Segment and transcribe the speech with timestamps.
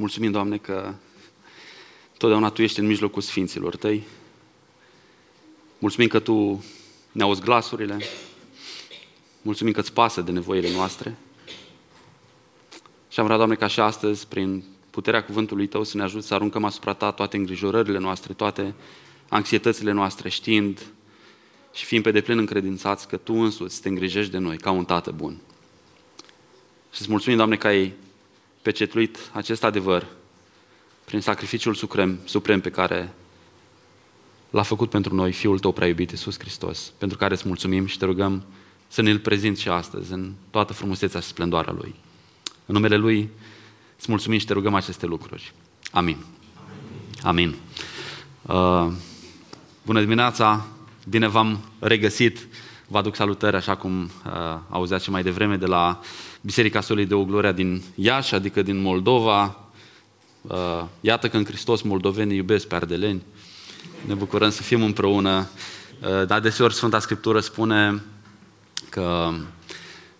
[0.00, 0.94] Îți mulțumim, Doamne, că
[2.18, 4.06] totdeauna Tu ești în mijlocul Sfinților Tăi.
[5.78, 6.64] Mulțumim că Tu
[7.12, 7.98] ne auzi glasurile.
[9.42, 11.16] Mulțumim că îți pasă de nevoile noastre.
[13.08, 16.34] Și am vrea, Doamne, ca și astăzi, prin puterea cuvântului Tău, să ne ajut să
[16.34, 18.74] aruncăm asupra Ta toate îngrijorările noastre, toate
[19.28, 20.86] anxietățile noastre, știind
[21.72, 25.10] și fiind pe deplin încredințați că Tu însuți te îngrijești de noi ca un Tată
[25.10, 25.40] bun.
[26.92, 27.94] Și îți mulțumim, Doamne, că ai
[28.62, 30.06] pecetluit acest adevăr
[31.04, 33.14] prin sacrificiul suprem, suprem pe care
[34.50, 37.98] l-a făcut pentru noi Fiul Tău prea iubit, Iisus Hristos, pentru care îți mulțumim și
[37.98, 38.44] te rugăm
[38.88, 41.94] să ne-L prezinți și astăzi în toată frumusețea și splendoarea Lui.
[42.66, 43.30] În numele Lui
[43.98, 45.52] îți mulțumim și te rugăm aceste lucruri.
[45.92, 46.24] Amin.
[47.22, 47.54] Amin.
[48.42, 48.92] Uh,
[49.82, 50.66] bună dimineața,
[51.08, 52.46] bine v-am regăsit.
[52.86, 56.00] Vă aduc salutări, așa cum uh, auzeați și mai devreme, de la
[56.42, 59.56] Biserica Solii de o Gloria din Iași, adică din Moldova.
[60.42, 63.22] Uh, iată că în Hristos moldovenii iubesc pe ardeleni.
[64.06, 65.48] Ne bucurăm să fim împreună.
[66.02, 68.02] Uh, dar deseori Sfânta Scriptură spune
[68.88, 69.30] că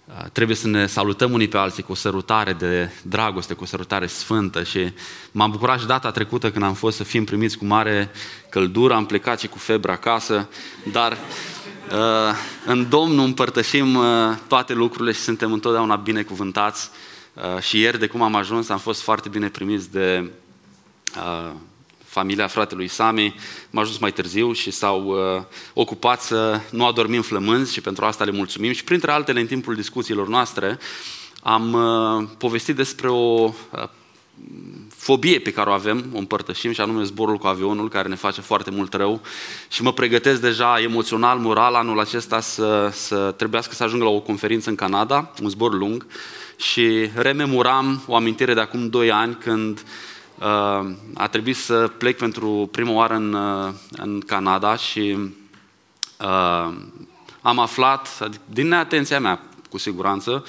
[0.04, 3.66] uh, trebuie să ne salutăm unii pe alții cu o sărutare de dragoste, cu o
[3.66, 4.92] sărutare sfântă și
[5.32, 8.10] m-am bucurat și data trecută când am fost să fim primiți cu mare
[8.50, 10.48] căldură, am plecat și cu febră acasă,
[10.92, 11.18] dar uh,
[12.66, 13.98] în Domnul împărtășim
[14.48, 16.90] toate lucrurile și suntem întotdeauna binecuvântați
[17.60, 20.30] și ieri de cum am ajuns am fost foarte bine primiți de
[22.10, 23.34] familia fratelui Sami,
[23.72, 25.42] am ajuns mai târziu și s-au uh,
[25.74, 28.72] ocupat să nu adormim flămânzi și pentru asta le mulțumim.
[28.72, 30.78] Și printre altele, în timpul discuțiilor noastre,
[31.42, 33.52] am uh, povestit despre o uh,
[34.88, 38.40] fobie pe care o avem, o împărtășim, și anume zborul cu avionul, care ne face
[38.40, 39.20] foarte mult rău.
[39.68, 44.20] Și mă pregătesc deja emoțional, moral, anul acesta să, să trebuiască să ajung la o
[44.20, 46.06] conferință în Canada, un zbor lung,
[46.56, 49.84] și rememoram o amintire de acum 2 ani când uh,
[50.40, 55.16] Uh, a trebuit să plec pentru prima oară în, uh, în Canada și
[56.20, 56.74] uh,
[57.40, 60.44] am aflat, adică, din neatenția mea, cu siguranță,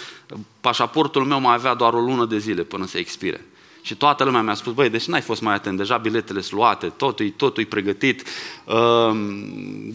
[0.62, 3.46] pașaportul meu mai avea doar o lună de zile până să expire.
[3.82, 6.88] Și toată lumea mi-a spus, băi, deci n-ai fost mai atent, deja biletele sunt luate,
[6.88, 8.28] totul, totul e pregătit.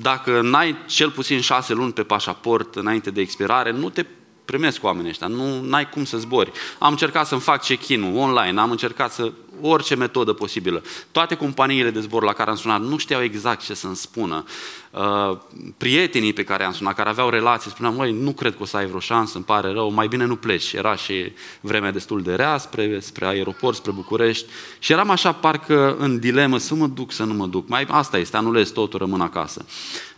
[0.00, 4.06] Dacă n-ai cel puțin șase luni pe pașaport înainte de expirare, nu te
[4.44, 6.52] primesc oamenii ăștia, nu ai cum să zbori.
[6.78, 10.82] Am încercat să-mi fac check-in-ul online, am încercat să orice metodă posibilă.
[11.12, 14.44] Toate companiile de zbor la care am sunat nu știau exact ce să-mi spună.
[14.90, 15.36] Uh,
[15.76, 18.76] prietenii pe care am sunat, care aveau relații, spuneam, măi, nu cred că o să
[18.76, 20.72] ai vreo șansă, îmi pare rău, mai bine nu pleci.
[20.72, 24.46] Era și vremea destul de rea spre, spre aeroport, spre București
[24.78, 27.68] și eram așa parcă în dilemă să mă duc, să nu mă duc.
[27.68, 29.64] Mai, asta este, anulez totul, rămân acasă.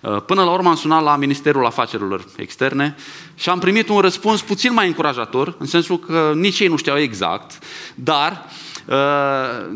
[0.01, 2.97] Uh, până la urmă am sunat la Ministerul Afacerilor Externe
[3.35, 6.99] și am primit un răspuns puțin mai încurajator, în sensul că nici ei nu știau
[6.99, 7.59] exact,
[7.95, 8.68] dar Uh,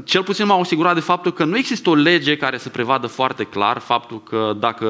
[0.05, 3.45] cel puțin m-au asigurat de faptul că nu există o lege care să prevadă foarte
[3.45, 4.87] clar faptul că dacă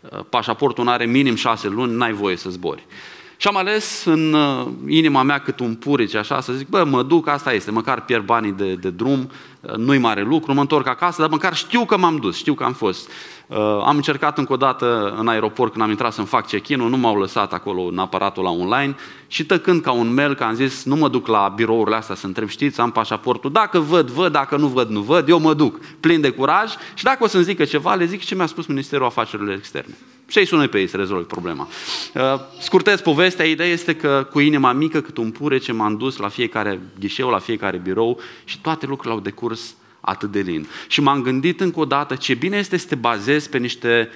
[0.00, 2.86] uh, pașaportul nu are minim șase luni, n-ai voie să zbori.
[3.36, 7.02] Și am ales în uh, inima mea cât un purice așa să zic, bă, mă
[7.02, 9.30] duc, asta este, măcar pierd banii de, de drum,
[9.76, 12.72] nu-i mare lucru, mă întorc acasă, dar măcar știu că m-am dus, știu că am
[12.72, 13.10] fost.
[13.46, 16.96] Uh, am încercat încă o dată în aeroport când am intrat să-mi fac check-in-ul, nu
[16.96, 18.96] m-au lăsat acolo în aparatul la online
[19.26, 22.26] și tăcând ca un mail, că am zis, nu mă duc la birourile astea să
[22.26, 25.80] întreb, știți, am pașaportul, dacă văd, văd, dacă nu văd, nu văd, eu mă duc,
[26.00, 29.06] plin de curaj și dacă o să-mi zică ceva, le zic ce mi-a spus Ministerul
[29.06, 29.94] Afacerilor Externe.
[30.26, 31.68] Și ei sună pe ei să rezolvi problema.
[32.14, 32.22] Uh,
[32.58, 36.28] scurtez povestea, ideea este că cu inima mică cât un pure ce m-am dus la
[36.28, 39.74] fiecare ghișeu, la fiecare birou și toate lucrurile au decurs
[40.04, 40.66] atât de lin.
[40.88, 44.08] Și m-am gândit încă o dată ce bine este să te bazezi pe niște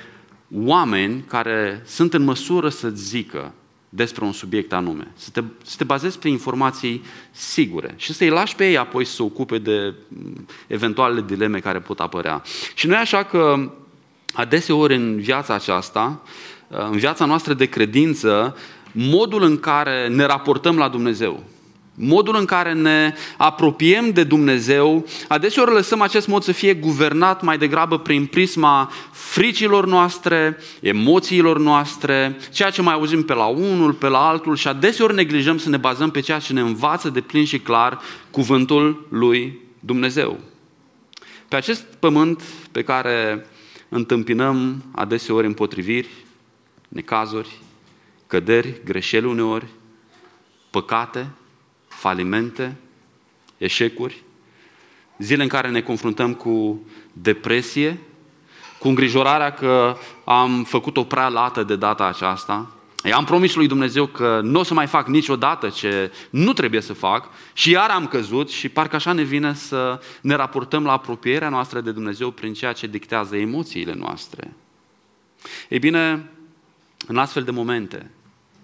[0.55, 3.53] oameni care sunt în măsură să-ți zică
[3.89, 5.07] despre un subiect anume.
[5.17, 9.15] Să te, să te bazezi pe informații sigure și să-i lași pe ei apoi să
[9.15, 12.43] se ocupe de mm, eventualele dileme care pot apărea.
[12.75, 13.73] Și nu e așa că
[14.33, 16.23] adeseori în viața aceasta,
[16.69, 18.57] în viața noastră de credință,
[18.93, 21.43] modul în care ne raportăm la Dumnezeu,
[21.99, 27.59] modul în care ne apropiem de Dumnezeu, adeseori lăsăm acest mod să fie guvernat mai
[27.59, 34.09] degrabă prin prisma fricilor noastre, emoțiilor noastre, ceea ce mai auzim pe la unul, pe
[34.09, 37.45] la altul și adeseori neglijăm să ne bazăm pe ceea ce ne învață de plin
[37.45, 38.01] și clar
[38.31, 40.39] cuvântul lui Dumnezeu.
[41.49, 42.43] Pe acest pământ
[42.73, 43.47] pe care
[43.89, 46.09] întâmpinăm adeseori împotriviri,
[46.89, 47.59] necazuri,
[48.27, 49.67] căderi, greșeli uneori,
[50.71, 51.27] păcate,
[51.99, 52.77] falimente,
[53.59, 54.23] eșecuri,
[55.19, 57.99] zile în care ne confruntăm cu depresie,
[58.79, 62.73] cu îngrijorarea că am făcut o prea lată de data aceasta,
[63.05, 66.93] I-am promis lui Dumnezeu că nu o să mai fac niciodată ce nu trebuie să
[66.93, 71.49] fac și iar am căzut și parcă așa ne vine să ne raportăm la apropierea
[71.49, 74.53] noastră de Dumnezeu prin ceea ce dictează emoțiile noastre.
[75.69, 76.31] Ei bine,
[77.07, 78.11] în astfel de momente,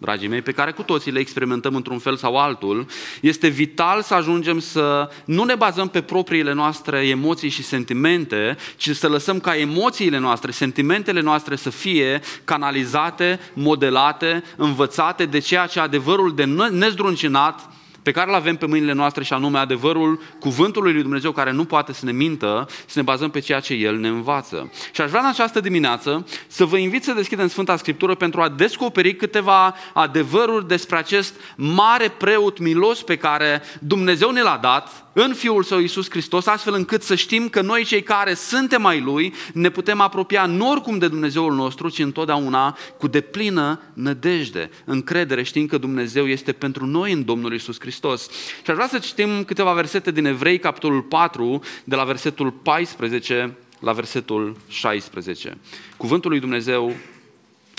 [0.05, 2.87] dragii mei, pe care cu toții le experimentăm într-un fel sau altul,
[3.21, 8.91] este vital să ajungem să nu ne bazăm pe propriile noastre emoții și sentimente, ci
[8.91, 15.81] să lăsăm ca emoțiile noastre, sentimentele noastre să fie canalizate, modelate, învățate de ceea ce
[15.81, 17.69] adevărul de nezdruncinat
[18.05, 21.65] pe care îl avem pe mâinile noastre și anume adevărul cuvântului lui Dumnezeu care nu
[21.65, 24.73] poate să ne mintă, să ne bazăm pe ceea ce El ne învață.
[24.93, 28.49] Și aș vrea în această dimineață să vă invit să deschidem Sfânta Scriptură pentru a
[28.49, 35.35] descoperi câteva adevăruri despre acest mare preot milos pe care Dumnezeu ne l-a dat în
[35.35, 39.35] Fiul Său Iisus Hristos, astfel încât să știm că noi cei care suntem mai Lui
[39.53, 45.69] ne putem apropia nu oricum de Dumnezeul nostru, ci întotdeauna cu deplină nădejde, încredere, știind
[45.69, 48.31] că Dumnezeu este pentru noi în Domnul Iisus Hristos.
[48.63, 53.57] Și aș vrea să citim câteva versete din Evrei, capitolul 4, de la versetul 14
[53.79, 55.59] la versetul 16.
[55.97, 56.93] Cuvântul lui Dumnezeu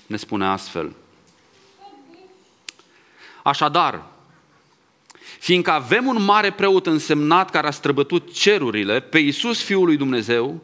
[0.07, 0.91] ne spune astfel.
[3.43, 4.14] Așadar,
[5.45, 10.61] fiindcă avem un mare preot însemnat care a străbătut cerurile, pe Iisus Fiul lui Dumnezeu,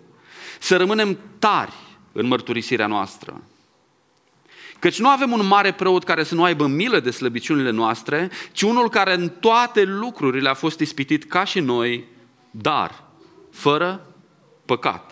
[0.60, 1.74] să rămânem tari
[2.12, 3.42] în mărturisirea noastră.
[4.80, 8.62] Căci nu avem un mare preot care să nu aibă milă de slăbiciunile noastre, ci
[8.62, 12.06] unul care în toate lucrurile a fost ispitit ca și noi,
[12.52, 13.04] dar
[13.52, 14.08] fără
[14.66, 15.12] păcat.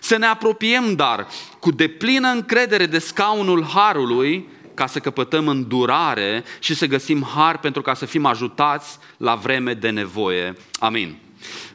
[0.00, 1.26] Să ne apropiem, dar,
[1.58, 7.82] cu deplină încredere de scaunul Harului, ca să căpătăm îndurare și să găsim har pentru
[7.82, 10.54] ca să fim ajutați la vreme de nevoie.
[10.78, 11.25] Amin.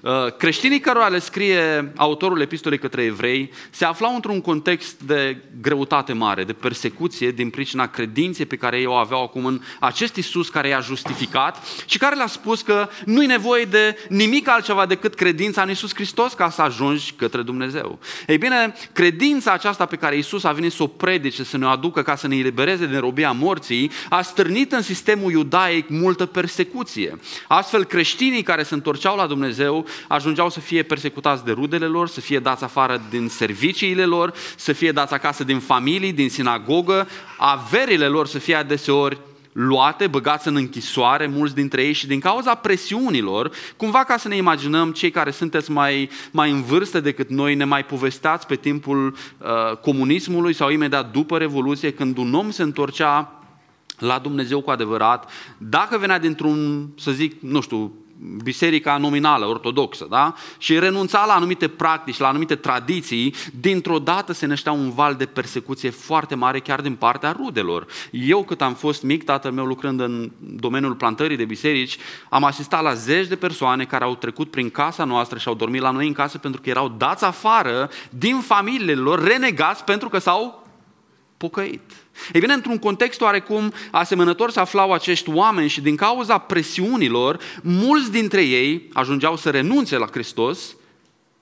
[0.01, 6.13] Uh, creștinii cărora le scrie autorul epistolei către evrei se aflau într-un context de greutate
[6.13, 10.49] mare, de persecuție din pricina credinței pe care ei o aveau acum în acest Isus
[10.49, 15.61] care i-a justificat și care le-a spus că nu-i nevoie de nimic altceva decât credința
[15.61, 17.99] în Isus Hristos ca să ajungi către Dumnezeu.
[18.27, 21.69] Ei bine, credința aceasta pe care Isus a venit să o predice, să ne o
[21.69, 27.19] aducă ca să ne elibereze din robia morții, a stârnit în sistemul iudaic multă persecuție.
[27.47, 29.49] Astfel, creștinii care se întorceau la Dumnezeu
[30.07, 34.73] ajungeau să fie persecutați de rudele lor, să fie dați afară din serviciile lor, să
[34.73, 37.07] fie dați acasă din familii, din sinagogă,
[37.37, 39.17] averile lor să fie adeseori
[39.51, 44.35] luate, băgați în închisoare, mulți dintre ei și din cauza presiunilor, cumva ca să ne
[44.35, 49.15] imaginăm, cei care sunteți mai, mai în vârstă decât noi, ne mai povesteați pe timpul
[49.37, 53.35] uh, comunismului sau imediat după Revoluție, când un om se întorcea
[53.97, 57.93] la Dumnezeu cu adevărat, dacă venea dintr-un, să zic, nu știu,
[58.43, 60.33] biserica nominală, ortodoxă, da?
[60.57, 65.25] Și renunța la anumite practici, la anumite tradiții, dintr-o dată se năștea un val de
[65.25, 67.85] persecuție foarte mare chiar din partea rudelor.
[68.11, 71.97] Eu cât am fost mic, tatăl meu lucrând în domeniul plantării de biserici,
[72.29, 75.81] am asistat la zeci de persoane care au trecut prin casa noastră și au dormit
[75.81, 80.17] la noi în casă pentru că erau dați afară din familiile lor, renegați pentru că
[80.17, 80.67] s-au
[81.37, 82.00] pocăit.
[82.33, 88.11] Ei bine, într-un context oarecum asemănător se aflau acești oameni și din cauza presiunilor, mulți
[88.11, 90.75] dintre ei ajungeau să renunțe la Hristos,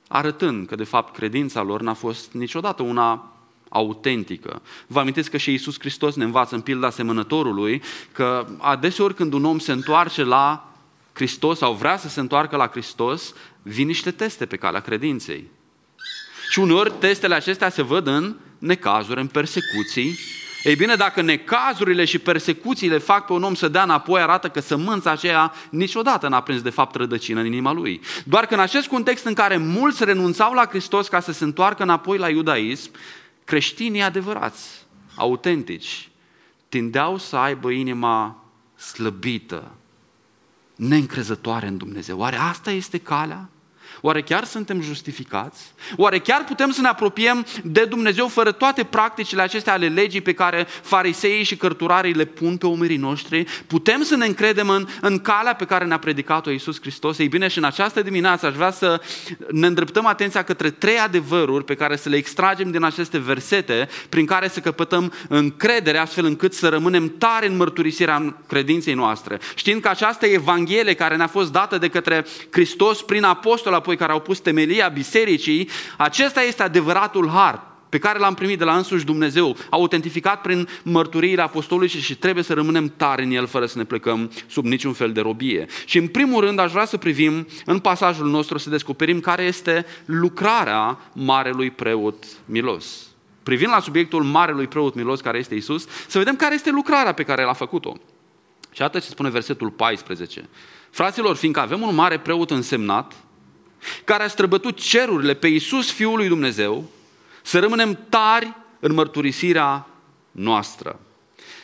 [0.07, 3.33] arătând că de fapt credința lor n-a fost niciodată una
[3.69, 4.61] autentică.
[4.87, 9.45] Vă amintiți că și Iisus Hristos ne învață în pilda asemănătorului că adeseori când un
[9.45, 10.73] om se întoarce la
[11.13, 15.49] Hristos sau vrea să se întoarcă la Hristos, vin niște teste pe calea credinței.
[16.49, 20.19] Și uneori testele acestea se văd în necazuri, în persecuții,
[20.63, 24.59] ei bine, dacă necazurile și persecuțiile fac pe un om să dea înapoi, arată că
[24.59, 28.01] sămânța aceea niciodată n-a prins de fapt rădăcină în inima lui.
[28.25, 31.83] Doar că în acest context în care mulți renunțau la Hristos ca să se întoarcă
[31.83, 32.91] înapoi la iudaism,
[33.43, 34.85] creștinii adevărați,
[35.15, 36.09] autentici,
[36.69, 38.43] tindeau să aibă inima
[38.75, 39.71] slăbită,
[40.75, 42.19] neîncrezătoare în Dumnezeu.
[42.19, 43.49] Oare asta este calea?
[44.01, 45.61] Oare chiar suntem justificați?
[45.95, 50.33] Oare chiar putem să ne apropiem de Dumnezeu fără toate practicile acestea ale legii pe
[50.33, 53.45] care fariseii și cărturarii le pun pe umerii noștri?
[53.67, 57.17] Putem să ne încredem în, în calea pe care ne-a predicat-o Iisus Hristos?
[57.17, 59.01] Ei bine, și în această dimineață aș vrea să
[59.51, 64.25] ne îndreptăm atenția către trei adevăruri pe care să le extragem din aceste versete, prin
[64.25, 69.39] care să căpătăm încredere astfel încât să rămânem tare în mărturisirea credinței noastre.
[69.55, 74.11] Știind că această Evanghelie care ne-a fost dată de către Hristos prin apostol apoi care
[74.11, 79.05] au pus temelia bisericii, acesta este adevăratul har pe care l-am primit de la însuși
[79.05, 83.83] Dumnezeu, autentificat prin mărturiile apostolice și trebuie să rămânem tari în el fără să ne
[83.83, 85.65] plecăm sub niciun fel de robie.
[85.85, 89.85] Și în primul rând aș vrea să privim în pasajul nostru să descoperim care este
[90.05, 93.07] lucrarea Marelui Preot Milos.
[93.43, 97.23] privind la subiectul marelui preot milos care este Isus, să vedem care este lucrarea pe
[97.23, 97.97] care l-a făcut-o.
[98.71, 100.49] Și atât ce spune versetul 14.
[100.89, 103.13] Fraților, fiindcă avem un mare preot însemnat,
[104.03, 106.83] care a străbătut cerurile pe Iisus, Fiul lui Dumnezeu,
[107.41, 109.87] să rămânem tari în mărturisirea
[110.31, 110.99] noastră.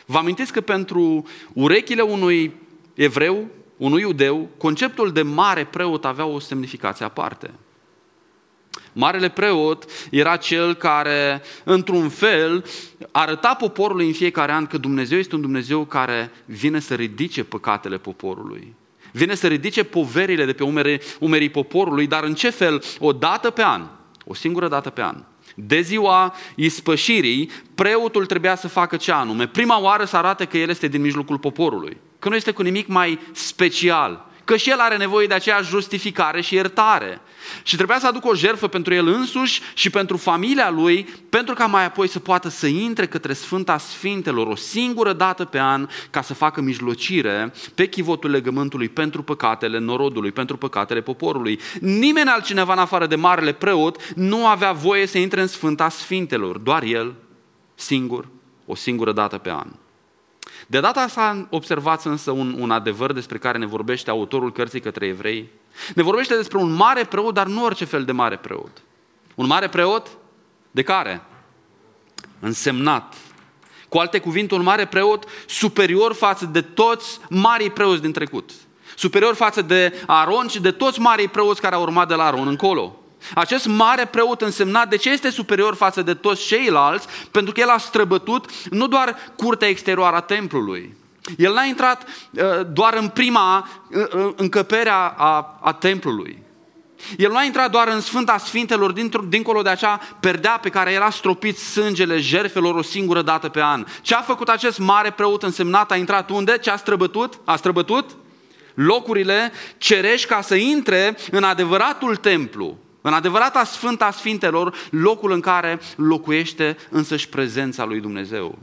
[0.06, 2.54] Vă amintiți că pentru urechile unui
[2.94, 3.46] evreu,
[3.76, 7.50] unui iudeu, conceptul de mare preot avea o semnificație aparte.
[8.92, 12.64] Marele preot era cel care, într-un fel,
[13.10, 17.98] arăta poporului în fiecare an că Dumnezeu este un Dumnezeu care vine să ridice păcatele
[17.98, 18.74] poporului.
[19.16, 22.82] Vine să ridice poverile de pe umerii, umerii poporului, dar în ce fel?
[22.98, 23.86] O dată pe an,
[24.26, 25.24] o singură dată pe an.
[25.54, 29.46] De ziua ispășirii, preotul trebuia să facă ce anume?
[29.46, 32.86] Prima oară să arate că el este din mijlocul poporului, că nu este cu nimic
[32.86, 37.20] mai special, că și el are nevoie de aceeași justificare și iertare.
[37.62, 41.66] Și trebuia să aducă o jertfă pentru el însuși și pentru familia lui, pentru ca
[41.66, 46.22] mai apoi să poată să intre către Sfânta Sfintelor o singură dată pe an ca
[46.22, 51.60] să facă mijlocire pe chivotul legământului pentru păcatele norodului, pentru păcatele poporului.
[51.80, 56.58] Nimeni altcineva în afară de marele preot nu avea voie să intre în Sfânta Sfintelor,
[56.58, 57.14] doar el
[57.74, 58.28] singur,
[58.66, 59.68] o singură dată pe an.
[60.66, 65.06] De data asta observați însă un, un adevăr despre care ne vorbește autorul cărții către
[65.06, 65.50] evrei.
[65.94, 68.82] Ne vorbește despre un mare preot, dar nu orice fel de mare preot.
[69.34, 70.08] Un mare preot
[70.70, 71.22] de care?
[72.40, 73.14] Însemnat.
[73.88, 78.50] Cu alte cuvinte, un mare preot superior față de toți marii preoți din trecut.
[78.96, 82.48] Superior față de Aron și de toți marii preoți care au urmat de la Aron
[82.48, 82.96] încolo.
[83.34, 87.06] Acest mare preot însemnat de ce este superior față de toți ceilalți?
[87.30, 90.96] Pentru că el a străbătut nu doar curtea exterioară a templului.
[91.36, 92.42] El n-a intrat uh,
[92.72, 96.44] doar în prima uh, uh încăpere a, a, a templului.
[97.16, 98.92] El nu a intrat doar în Sfânta Sfintelor,
[99.28, 103.84] dincolo de acea perdea pe care era stropit sângele jerfelor o singură dată pe an.
[104.02, 105.90] Ce a făcut acest mare preot însemnat?
[105.90, 106.58] A intrat unde?
[106.58, 107.38] Ce a străbătut?
[107.44, 108.16] A străbătut?
[108.74, 115.80] Locurile cerești ca să intre în adevăratul templu în adevărata Sfânta Sfintelor, locul în care
[115.96, 118.58] locuiește însăși prezența lui Dumnezeu.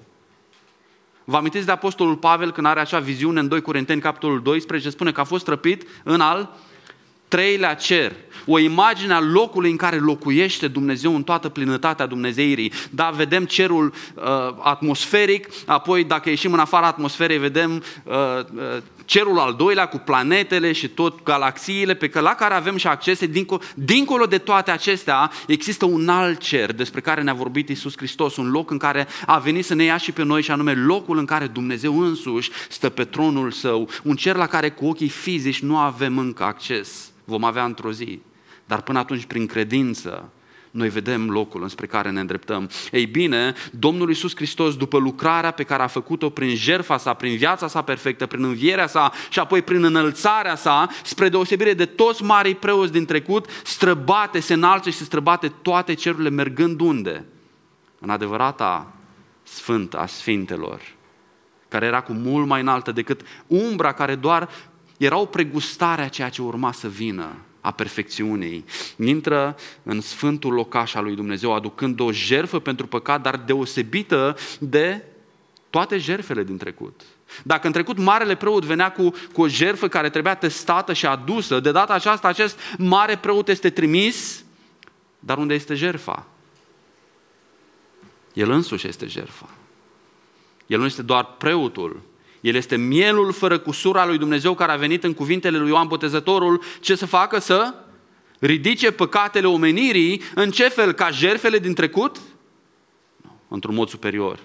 [1.24, 5.12] Vă amintiți de Apostolul Pavel când are acea viziune în 2 Corinteni, capitolul 12, spune
[5.12, 6.58] că a fost răpit în al
[7.28, 8.14] treilea cer.
[8.46, 12.72] O imagine a locului în care locuiește Dumnezeu în toată plinătatea Dumnezeirii.
[12.90, 14.24] Da, vedem cerul uh,
[14.60, 18.14] atmosferic, apoi dacă ieșim în afara atmosferei, vedem uh,
[18.54, 22.88] uh, cerul al doilea cu planetele și tot galaxiile pe care, la care avem și
[22.88, 23.26] accese.
[23.26, 28.36] Dincolo, dincolo de toate acestea, există un alt cer despre care ne-a vorbit Isus Hristos,
[28.36, 31.18] un loc în care a venit să ne ia și pe noi și anume locul
[31.18, 35.62] în care Dumnezeu însuși stă pe tronul său, un cer la care cu ochii fizici
[35.62, 37.12] nu avem încă acces.
[37.24, 38.22] Vom avea într-o zi.
[38.66, 40.32] Dar până atunci, prin credință,
[40.74, 42.70] noi vedem locul înspre care ne îndreptăm.
[42.92, 47.38] Ei bine, Domnul Iisus Hristos, după lucrarea pe care a făcut-o prin jertfa sa, prin
[47.38, 52.24] viața sa perfectă, prin învierea sa și apoi prin înălțarea sa, spre deosebire de toți
[52.24, 57.26] marii preoți din trecut, străbate, se înalță și se străbate toate cerurile mergând unde?
[58.00, 58.94] În adevărata
[59.44, 60.82] sfântă a sfintelor,
[61.68, 64.50] care era cu mult mai înaltă decât umbra care doar
[64.98, 68.66] era o pregustare a ceea ce urma să vină a perfecțiunii.
[68.98, 75.04] Intră în sfântul locaș al lui Dumnezeu, aducând o jerfă pentru păcat, dar deosebită de
[75.70, 77.02] toate jerfele din trecut.
[77.44, 81.60] Dacă în trecut marele preot venea cu, cu o jerfă care trebuia testată și adusă,
[81.60, 84.44] de data aceasta acest mare preot este trimis,
[85.20, 86.28] dar unde este jerfa?
[88.34, 89.50] El însuși este jerfa.
[90.68, 92.02] El nu este doar preotul,
[92.44, 96.62] el este mielul fără cusura lui Dumnezeu care a venit în cuvintele lui Ioan Botezătorul
[96.80, 97.74] ce să facă să
[98.40, 100.92] ridice păcatele omenirii în ce fel?
[100.92, 102.18] Ca jerfele din trecut?
[103.48, 104.40] Într-un mod superior.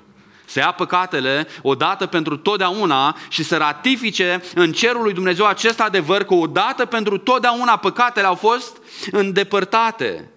[0.44, 6.24] Să ia păcatele odată pentru totdeauna și să ratifice în cerul lui Dumnezeu acest adevăr
[6.24, 8.76] că odată pentru totdeauna păcatele au fost
[9.10, 10.30] îndepărtate.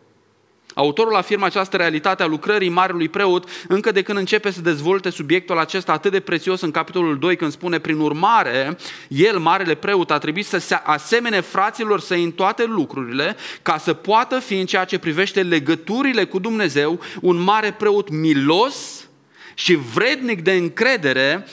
[0.73, 5.57] Autorul afirmă această realitate a lucrării Marelui Preot încă de când începe să dezvolte subiectul
[5.57, 10.17] acesta atât de prețios în capitolul 2 când spune prin urmare, el, Marele Preot, a
[10.17, 14.85] trebuit să se asemene fraților săi în toate lucrurile ca să poată fi în ceea
[14.85, 19.07] ce privește legăturile cu Dumnezeu un mare preot milos
[19.53, 21.47] și vrednic de încredere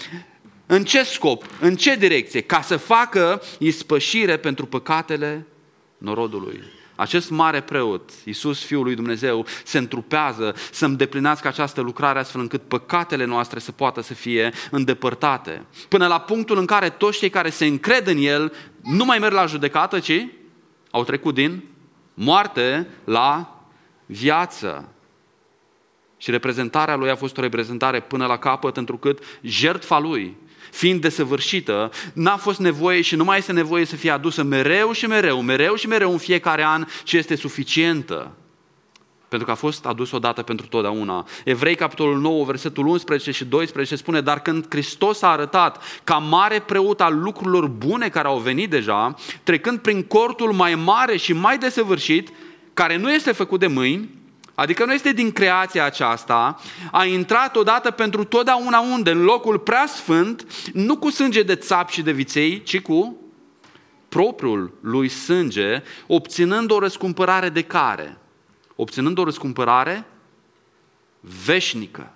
[0.66, 2.40] în ce scop, în ce direcție?
[2.40, 5.46] Ca să facă ispășire pentru păcatele
[5.98, 6.62] norodului
[6.98, 12.62] acest mare preot, Iisus Fiul lui Dumnezeu, se întrupează să îndeplinească această lucrare astfel încât
[12.62, 15.64] păcatele noastre să poată să fie îndepărtate.
[15.88, 18.52] Până la punctul în care toți cei care se încred în El
[18.82, 20.26] nu mai merg la judecată, ci
[20.90, 21.64] au trecut din
[22.14, 23.60] moarte la
[24.06, 24.88] viață.
[26.16, 30.36] Și reprezentarea lui a fost o reprezentare până la capăt, întrucât jertfa lui,
[30.70, 35.06] fiind desăvârșită, n-a fost nevoie și nu mai este nevoie să fie adusă mereu și
[35.06, 38.32] mereu, mereu și mereu în fiecare an și este suficientă.
[39.28, 41.26] Pentru că a fost adus odată pentru totdeauna.
[41.44, 46.58] Evrei, capitolul 9, versetul 11 și 12 spune, dar când Hristos a arătat ca mare
[46.60, 51.58] preot al lucrurilor bune care au venit deja, trecând prin cortul mai mare și mai
[51.58, 52.28] desăvârșit,
[52.74, 54.17] care nu este făcut de mâini,
[54.58, 56.60] adică nu este din creația aceasta,
[56.92, 59.10] a intrat odată pentru totdeauna unde?
[59.10, 63.16] În locul prea sfânt, nu cu sânge de țap și de viței, ci cu
[64.08, 68.18] propriul lui sânge, obținând o răscumpărare de care?
[68.76, 70.06] Obținând o răscumpărare
[71.44, 72.12] veșnică.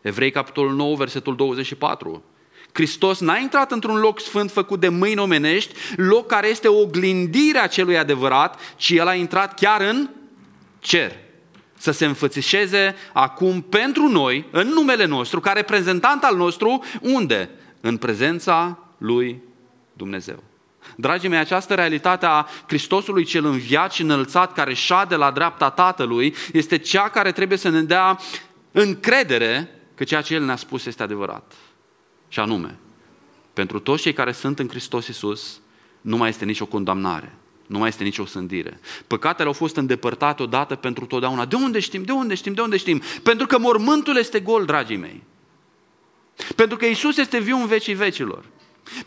[0.00, 2.24] Evrei, capitolul 9, versetul 24.
[2.72, 7.58] Hristos n-a intrat într-un loc sfânt făcut de mâini omenești, loc care este o oglindire
[7.58, 10.08] a celui adevărat, ci El a intrat chiar în
[10.84, 11.12] cer.
[11.78, 17.50] Să se înfățișeze acum pentru noi, în numele nostru, ca reprezentant al nostru, unde?
[17.80, 19.42] În prezența lui
[19.92, 20.42] Dumnezeu.
[20.96, 26.34] Dragii mei, această realitate a Hristosului cel înviat și înălțat, care șade la dreapta Tatălui,
[26.52, 28.18] este cea care trebuie să ne dea
[28.72, 31.52] încredere că ceea ce El ne-a spus este adevărat.
[32.28, 32.78] Și anume,
[33.52, 35.60] pentru toți cei care sunt în Hristos Iisus,
[36.00, 37.34] nu mai este nicio condamnare.
[37.66, 38.80] Nu mai este nicio sândire.
[39.06, 41.44] Păcatele au fost îndepărtate odată pentru totdeauna.
[41.44, 42.02] De unde știm?
[42.02, 42.52] De unde știm?
[42.52, 43.02] De unde știm?
[43.22, 45.22] Pentru că mormântul este gol, dragii mei.
[46.56, 48.44] Pentru că Isus este viu în vecii vecilor.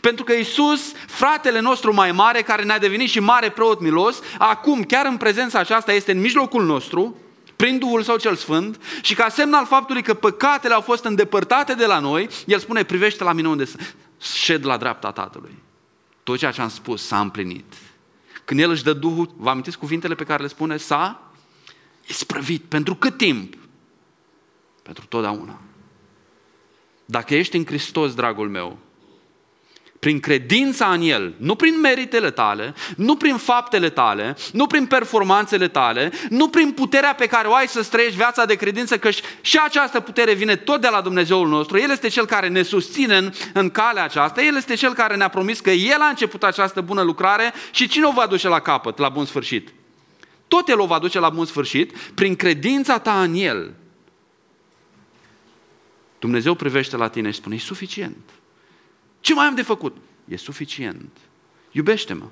[0.00, 4.82] Pentru că Isus, fratele nostru mai mare, care ne-a devenit și mare preot milos, acum,
[4.82, 7.16] chiar în prezența aceasta, este în mijlocul nostru,
[7.56, 11.74] prin Duhul Său cel Sfânt, și ca semn al faptului că păcatele au fost îndepărtate
[11.74, 13.64] de la noi, El spune, privește la mine unde
[14.20, 15.54] șed la dreapta Tatălui.
[16.22, 17.64] Tot ceea ce am spus s-a împlinit.
[18.48, 20.76] Când El își dă Duhul, vă amintiți cuvintele pe care le spune?
[20.76, 21.32] S-a
[22.06, 22.62] isprăvit.
[22.62, 23.54] Pentru cât timp?
[24.82, 25.60] Pentru totdeauna.
[27.04, 28.78] Dacă ești în Hristos, dragul meu,
[29.98, 35.68] prin credința în El, nu prin meritele tale, nu prin faptele tale, nu prin performanțele
[35.68, 39.58] tale, nu prin puterea pe care o ai să trăiești viața de credință, că și
[39.64, 41.78] această putere vine tot de la Dumnezeul nostru.
[41.78, 45.28] El este Cel care ne susține în, în calea aceasta, El este Cel care ne-a
[45.28, 48.98] promis că El a început această bună lucrare și cine o va duce la capăt,
[48.98, 49.68] la bun sfârșit?
[50.48, 53.74] Tot El o va duce la bun sfârșit prin credința ta în El.
[56.18, 58.16] Dumnezeu privește la tine și spune, e suficient.
[59.20, 59.96] Ce mai am de făcut?
[60.24, 61.16] E suficient.
[61.70, 62.26] Iubește-mă.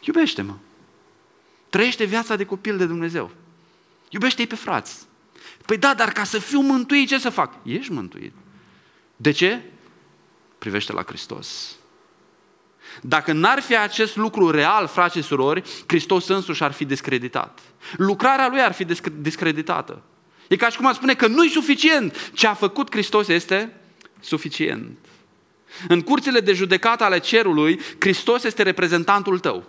[0.00, 0.54] Iubește-mă.
[1.70, 3.30] Trăiește viața de copil de Dumnezeu.
[4.08, 5.06] Iubește-i pe frați.
[5.66, 7.54] Păi da, dar ca să fiu mântuit, ce să fac?
[7.62, 8.32] Ești mântuit.
[9.16, 9.62] De ce?
[10.58, 11.76] Privește la Hristos.
[13.02, 17.60] Dacă n-ar fi acest lucru real, frați și surori, Hristos însuși ar fi discreditat.
[17.96, 18.86] Lucrarea lui ar fi
[19.20, 20.02] discreditată.
[20.48, 22.30] E ca și cum ar spune că nu-i suficient.
[22.32, 23.76] Ce a făcut Hristos este
[24.20, 24.98] suficient.
[25.88, 29.64] În curțile de judecată ale cerului, Hristos este reprezentantul tău.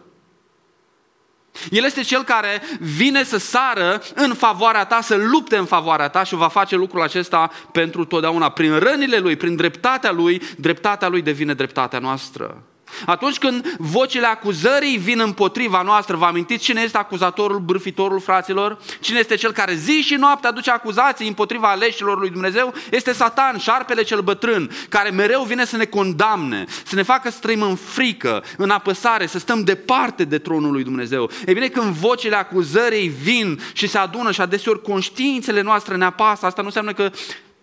[1.69, 6.23] El este cel care vine să sară în favoarea ta, să lupte în favoarea ta
[6.23, 8.49] și va face lucrul acesta pentru totdeauna.
[8.49, 12.63] Prin rănile lui, prin dreptatea lui, dreptatea lui devine dreptatea noastră.
[13.05, 18.77] Atunci când vocile acuzării vin împotriva noastră, vă amintiți cine este acuzatorul, bârfitorul fraților?
[18.99, 22.73] Cine este cel care zi și noapte aduce acuzații împotriva aleșilor lui Dumnezeu?
[22.91, 27.37] Este Satan, șarpele cel bătrân, care mereu vine să ne condamne, să ne facă să
[27.41, 31.29] trăim în frică, în apăsare, să stăm departe de tronul lui Dumnezeu.
[31.45, 36.45] E bine, când vocile acuzării vin și se adună și adeseori conștiințele noastre ne apasă,
[36.45, 37.11] asta nu înseamnă că,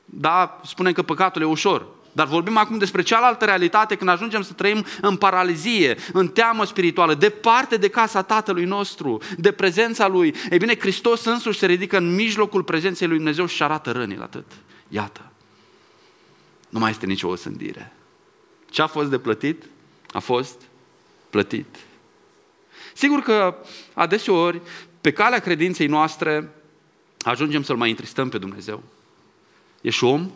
[0.04, 1.86] da, spunem că păcatul e ușor.
[2.18, 7.14] Dar vorbim acum despre cealaltă realitate când ajungem să trăim în paralizie, în teamă spirituală,
[7.14, 10.34] departe de casa Tatălui nostru, de prezența Lui.
[10.50, 14.44] Ei bine, Hristos însuși se ridică în mijlocul prezenței Lui Dumnezeu și arată rănile atât.
[14.88, 15.32] Iată,
[16.68, 17.92] nu mai este nicio osândire.
[18.70, 19.64] Ce a fost de plătit,
[20.12, 20.62] a fost
[21.30, 21.76] plătit.
[22.94, 23.56] Sigur că
[23.94, 24.60] adeseori,
[25.00, 26.48] pe calea credinței noastre,
[27.20, 28.82] ajungem să-L mai întristăm pe Dumnezeu.
[29.80, 30.30] Ești om,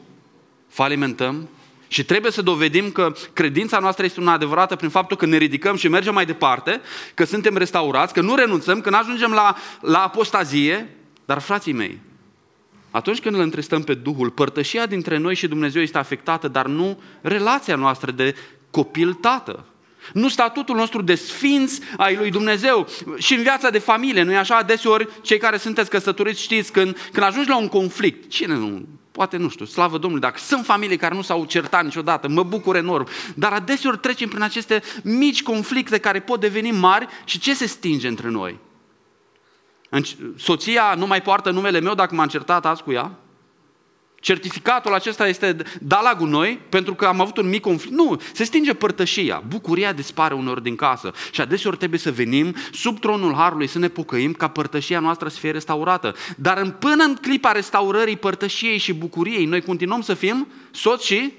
[0.69, 1.49] falimentăm,
[1.93, 5.77] și trebuie să dovedim că credința noastră este una adevărată prin faptul că ne ridicăm
[5.77, 6.81] și mergem mai departe,
[7.15, 10.97] că suntem restaurați, că nu renunțăm, că nu ajungem la, la apostazie.
[11.25, 11.99] Dar, frații mei,
[12.91, 17.01] atunci când îl întristăm pe Duhul, părtășia dintre noi și Dumnezeu este afectată, dar nu
[17.21, 18.35] relația noastră de
[18.71, 19.65] copil-tată.
[20.13, 22.89] Nu statutul nostru de sfinț ai lui Dumnezeu.
[23.17, 24.57] Și în viața de familie, nu-i așa?
[24.57, 29.37] Adeseori, cei care sunteți căsătoriți știți, când, când ajungi la un conflict, cine nu Poate,
[29.37, 33.09] nu știu, slavă Domnului, dacă sunt familii care nu s-au certat niciodată, mă bucur enorm.
[33.35, 38.09] Dar adeseori trecem prin aceste mici conflicte care pot deveni mari și ce se stinge
[38.09, 38.59] între noi?
[40.37, 43.19] Soția nu mai poartă numele meu dacă m-am certat azi cu ea?
[44.23, 47.95] Certificatul acesta este dat la gunoi pentru că am avut un mic conflict.
[47.95, 53.01] Nu, se stinge părtășia, bucuria dispare uneori din casă și adeseori trebuie să venim sub
[53.01, 56.15] tronul Harului să ne pocăim ca părtășia noastră să fie restaurată.
[56.37, 61.33] Dar în, până în clipa restaurării părtășiei și bucuriei, noi continuăm să fim soți și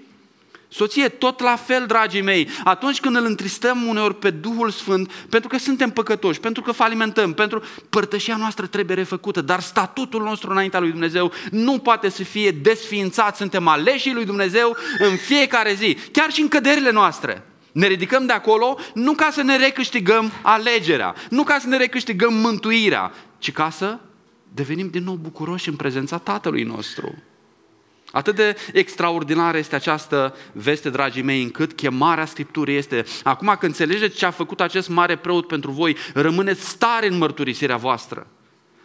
[0.74, 5.50] Soție, tot la fel, dragii mei, atunci când îl întristăm uneori pe Duhul Sfânt, pentru
[5.50, 10.80] că suntem păcătoși, pentru că falimentăm, pentru părtășia noastră trebuie refăcută, dar statutul nostru înaintea
[10.80, 16.32] lui Dumnezeu nu poate să fie desființat, suntem aleșii lui Dumnezeu în fiecare zi, chiar
[16.32, 17.46] și în căderile noastre.
[17.72, 22.34] Ne ridicăm de acolo nu ca să ne recâștigăm alegerea, nu ca să ne recâștigăm
[22.34, 23.98] mântuirea, ci ca să
[24.54, 27.16] devenim din nou bucuroși în prezența Tatălui nostru.
[28.16, 34.18] Atât de extraordinară este această veste, dragii mei, încât chemarea Scripturii este, acum când înțelegeți
[34.18, 38.28] ce a făcut acest mare preot pentru voi, rămâneți stare în mărturisirea voastră.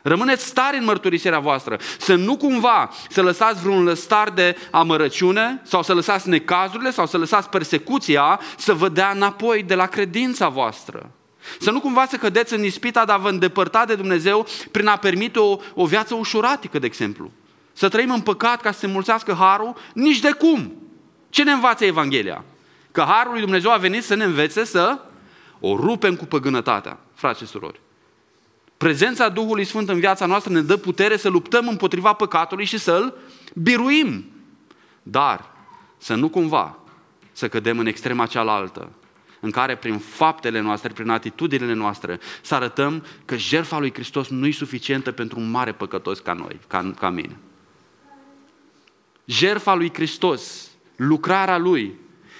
[0.03, 1.79] Rămâneți stare în mărturisirea voastră.
[1.99, 7.19] Să nu cumva să lăsați vreun lăstar de amărăciune sau să lăsați necazurile sau să
[7.19, 11.11] lăsați persecuția să vă dea înapoi de la credința voastră.
[11.61, 14.97] Să nu cumva să cădeți în ispita de a vă îndepărta de Dumnezeu prin a
[14.97, 17.31] permite o, o viață ușuratică, de exemplu
[17.79, 20.73] să trăim în păcat ca să se mulțească harul, nici de cum.
[21.31, 22.45] Ce ne învață Evanghelia?
[22.93, 24.99] Că harul lui Dumnezeu a venit să ne învețe să
[25.61, 27.81] o rupem cu păgânătatea, frați și surori.
[28.77, 33.15] Prezența Duhului Sfânt în viața noastră ne dă putere să luptăm împotriva păcatului și să-l
[33.55, 34.25] biruim.
[35.03, 35.45] Dar
[35.99, 36.79] să nu cumva
[37.33, 38.91] să cădem în extrema cealaltă,
[39.41, 44.47] în care prin faptele noastre, prin atitudinile noastre, să arătăm că jertfa lui Hristos nu
[44.47, 47.37] e suficientă pentru un mare păcătos ca noi, ca, ca mine
[49.29, 51.95] jertfa lui Hristos, lucrarea lui,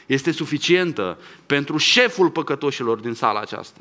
[0.07, 3.81] este suficientă pentru șeful păcătoșilor din sala aceasta.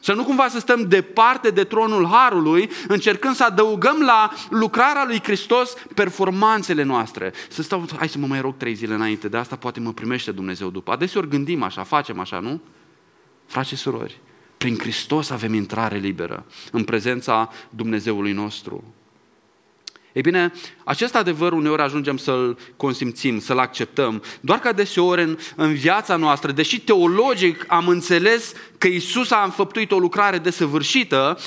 [0.00, 5.22] Să nu cumva să stăm departe de tronul Harului, încercând să adăugăm la lucrarea lui
[5.22, 7.32] Hristos performanțele noastre.
[7.48, 10.32] Să stau, hai să mă mai rog trei zile înainte, de asta poate mă primește
[10.32, 10.90] Dumnezeu după.
[10.92, 12.60] Adeseori gândim așa, facem așa, nu?
[13.46, 14.20] Frați și surori,
[14.56, 18.93] prin Hristos avem intrare liberă în prezența Dumnezeului nostru.
[20.14, 20.52] Ei bine,
[20.84, 26.52] acest adevăr uneori ajungem să-l consimțim, să-l acceptăm, doar că deseori în, în viața noastră,
[26.52, 31.38] deși teologic am înțeles că Isus a înfăptuit o lucrare desăvârșită,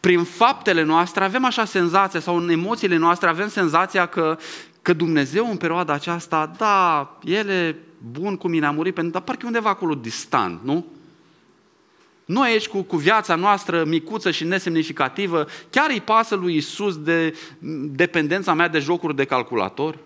[0.00, 4.38] prin faptele noastre avem așa senzația, sau în emoțiile noastre avem senzația că,
[4.82, 7.76] că Dumnezeu în perioada aceasta, da, El e
[8.10, 10.86] bun cu mine, a murit, dar parcă e undeva acolo distant, nu?
[12.24, 17.36] Noi aici cu, cu viața noastră micuță și nesemnificativă, chiar îi pasă lui Isus de
[17.90, 19.98] dependența mea de jocuri de calculator?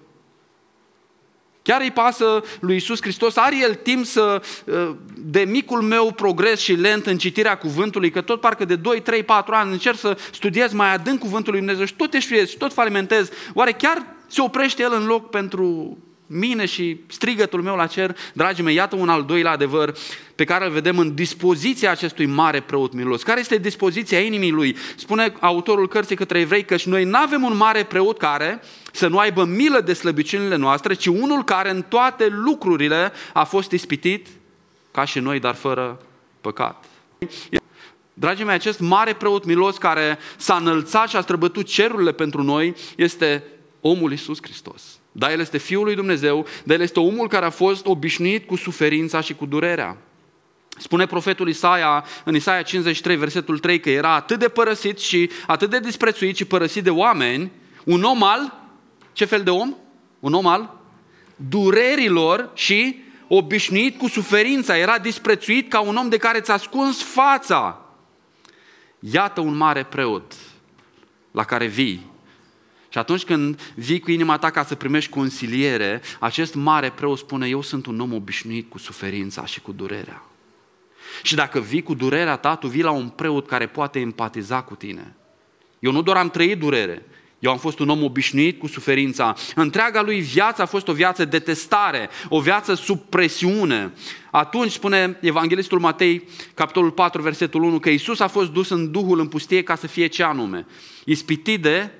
[1.62, 3.36] Chiar îi pasă lui Isus Hristos?
[3.36, 8.20] Are el timp să, ă, de micul meu progres și lent în citirea cuvântului, că
[8.20, 11.84] tot parcă de 2, 3, 4 ani încerc să studiez mai adânc cuvântul lui Dumnezeu
[11.84, 13.30] și tot eșuiesc și tot falimentez.
[13.54, 15.98] Oare chiar se oprește el în loc pentru
[16.30, 19.94] mine și strigătul meu la cer, dragii mei, iată un al doilea adevăr
[20.34, 23.22] pe care îl vedem în dispoziția acestui mare preot milos.
[23.22, 24.76] Care este dispoziția inimii lui?
[24.96, 28.62] Spune autorul cărții către evrei că și noi nu avem un mare preot care
[28.92, 33.70] să nu aibă milă de slăbiciunile noastre, ci unul care în toate lucrurile a fost
[33.70, 34.26] ispitit
[34.90, 36.00] ca și noi, dar fără
[36.40, 36.84] păcat.
[38.14, 42.74] Dragii mei, acest mare preot milos care s-a înălțat și a străbătut cerurile pentru noi
[42.96, 43.44] este
[43.80, 44.98] omul Iisus Hristos.
[45.18, 48.56] Da, El este Fiul lui Dumnezeu, dar El este omul care a fost obișnuit cu
[48.56, 49.96] suferința și cu durerea.
[50.78, 55.70] Spune profetul Isaia în Isaia 53, versetul 3, că era atât de părăsit și atât
[55.70, 57.50] de disprețuit și părăsit de oameni,
[57.84, 58.68] un om al,
[59.12, 59.74] ce fel de om?
[60.20, 60.76] Un om al
[61.36, 67.80] durerilor și obișnuit cu suferința, era disprețuit ca un om de care ți-a ascuns fața.
[68.98, 70.32] Iată un mare preot
[71.30, 72.06] la care vii
[72.88, 77.48] și atunci când vii cu inima ta ca să primești consiliere, acest mare preot spune,
[77.48, 80.22] eu sunt un om obișnuit cu suferința și cu durerea.
[81.22, 84.74] Și dacă vii cu durerea ta, tu vii la un preot care poate empatiza cu
[84.74, 85.14] tine.
[85.78, 87.06] Eu nu doar am trăit durere,
[87.38, 89.34] eu am fost un om obișnuit cu suferința.
[89.54, 93.92] Întreaga lui viață a fost o viață de testare, o viață sub presiune.
[94.30, 99.20] Atunci spune Evanghelistul Matei, capitolul 4, versetul 1, că Isus a fost dus în Duhul
[99.20, 100.66] în pustie ca să fie ce anume?
[101.04, 101.90] Ispitit de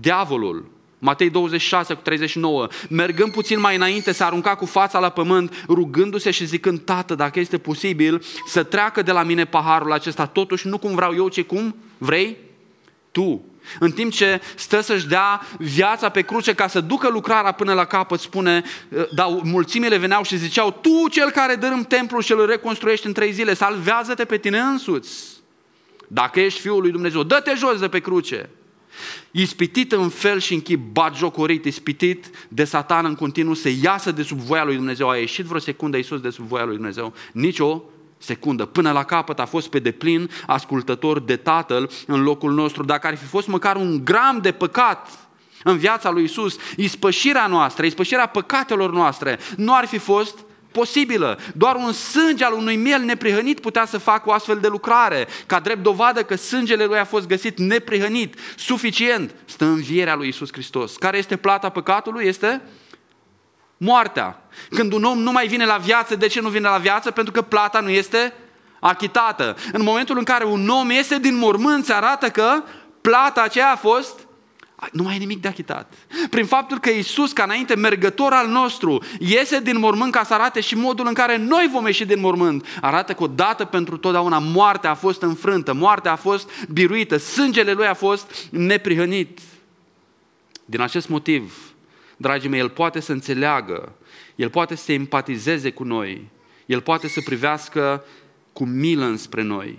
[0.00, 0.74] diavolul.
[0.98, 6.30] Matei 26 cu 39, mergând puțin mai înainte, se arunca cu fața la pământ, rugându-se
[6.30, 10.78] și zicând, Tată, dacă este posibil, să treacă de la mine paharul acesta, totuși nu
[10.78, 12.36] cum vreau eu, ci cum vrei
[13.10, 13.44] tu.
[13.78, 17.84] În timp ce stă să-și dea viața pe cruce ca să ducă lucrarea până la
[17.84, 18.62] capăt, spune,
[19.14, 23.32] dar mulțimile veneau și ziceau, Tu, cel care dărâm templul și îl reconstruiești în trei
[23.32, 25.24] zile, salvează-te pe tine însuți.
[26.08, 28.50] Dacă ești Fiul lui Dumnezeu, dă-te jos de pe cruce.
[29.30, 34.22] Ispitit în fel și în chip batjocorit, ispitit de satan în continuu să iasă de
[34.22, 35.08] sub voia lui Dumnezeu.
[35.08, 37.12] A ieșit vreo secundă Iisus de sub voia lui Dumnezeu?
[37.32, 37.82] Nici o
[38.18, 38.64] secundă.
[38.64, 42.84] Până la capăt a fost pe deplin ascultător de Tatăl în locul nostru.
[42.84, 45.28] Dacă ar fi fost măcar un gram de păcat
[45.64, 50.38] în viața lui Isus, ispășirea noastră, ispășirea păcatelor noastre, nu ar fi fost
[50.76, 51.38] posibilă.
[51.54, 55.60] Doar un sânge al unui miel neprihănit putea să facă o astfel de lucrare, ca
[55.60, 60.96] drept dovadă că sângele lui a fost găsit neprihănit, suficient, stă învierea lui Isus Hristos.
[60.96, 62.26] Care este plata păcatului?
[62.26, 62.62] Este
[63.76, 64.42] moartea.
[64.70, 67.10] Când un om nu mai vine la viață, de ce nu vine la viață?
[67.10, 68.32] Pentru că plata nu este
[68.80, 69.56] achitată.
[69.72, 72.62] În momentul în care un om iese din mormânt, se arată că
[73.00, 74.25] plata aceea a fost
[74.92, 75.92] nu mai e nimic de achitat.
[76.30, 80.60] Prin faptul că Iisus, ca înainte mergător al nostru, iese din mormânt ca să arate
[80.60, 84.90] și modul în care noi vom ieși din mormânt, arată că odată pentru totdeauna moartea
[84.90, 89.38] a fost înfrântă, moartea a fost biruită, sângele lui a fost neprihănit.
[90.64, 91.74] Din acest motiv,
[92.16, 93.92] dragii mei, El poate să înțeleagă,
[94.34, 96.28] El poate să empatizeze cu noi,
[96.66, 98.04] El poate să privească
[98.52, 99.78] cu milă înspre noi.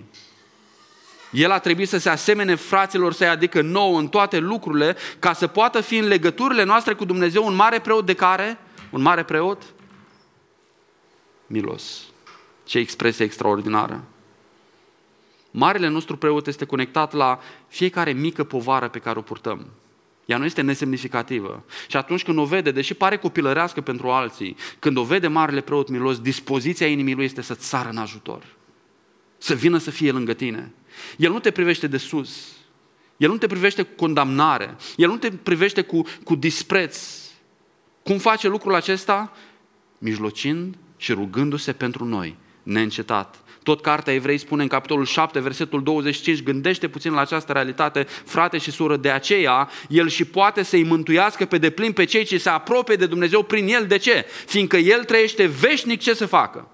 [1.30, 5.46] El a trebuit să se asemene fraților săi, adică nouă în toate lucrurile, ca să
[5.46, 8.58] poată fi în legăturile noastre cu Dumnezeu un mare preot de care?
[8.90, 9.62] Un mare preot?
[11.46, 12.02] Milos.
[12.64, 14.04] Ce expresie extraordinară.
[15.50, 19.66] Marele nostru preot este conectat la fiecare mică povară pe care o purtăm.
[20.24, 21.64] Ea nu este nesemnificativă.
[21.88, 25.88] Și atunci când o vede, deși pare copilărească pentru alții, când o vede marele preot
[25.88, 28.42] milos, dispoziția inimii lui este să-ți sară în ajutor.
[29.38, 30.72] Să vină să fie lângă tine.
[31.16, 32.56] El nu te privește de sus.
[33.16, 34.76] El nu te privește cu condamnare.
[34.96, 36.98] El nu te privește cu, cu dispreț.
[38.02, 39.32] Cum face lucrul acesta?
[39.98, 43.42] Mijlocind și rugându-se pentru noi, neîncetat.
[43.62, 48.58] Tot cartea Evrei spune în capitolul 7, versetul 25, gândește puțin la această realitate, frate
[48.58, 52.48] și sură, de aceea el și poate să-i mântuiască pe deplin pe cei ce se
[52.48, 53.86] apropie de Dumnezeu prin el.
[53.86, 54.26] De ce?
[54.46, 56.68] Fiindcă el trăiește veșnic ce să facă?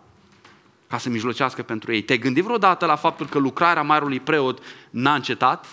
[0.88, 2.03] Ca să mijlocească pentru ei.
[2.03, 5.66] Te-ai gândit vreodată la faptul că lucrarea marului preot n-a încetat?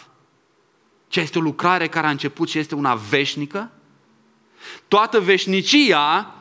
[1.07, 3.71] Ce este o lucrare care a început și este una veșnică?
[4.87, 6.35] Toată veșnicia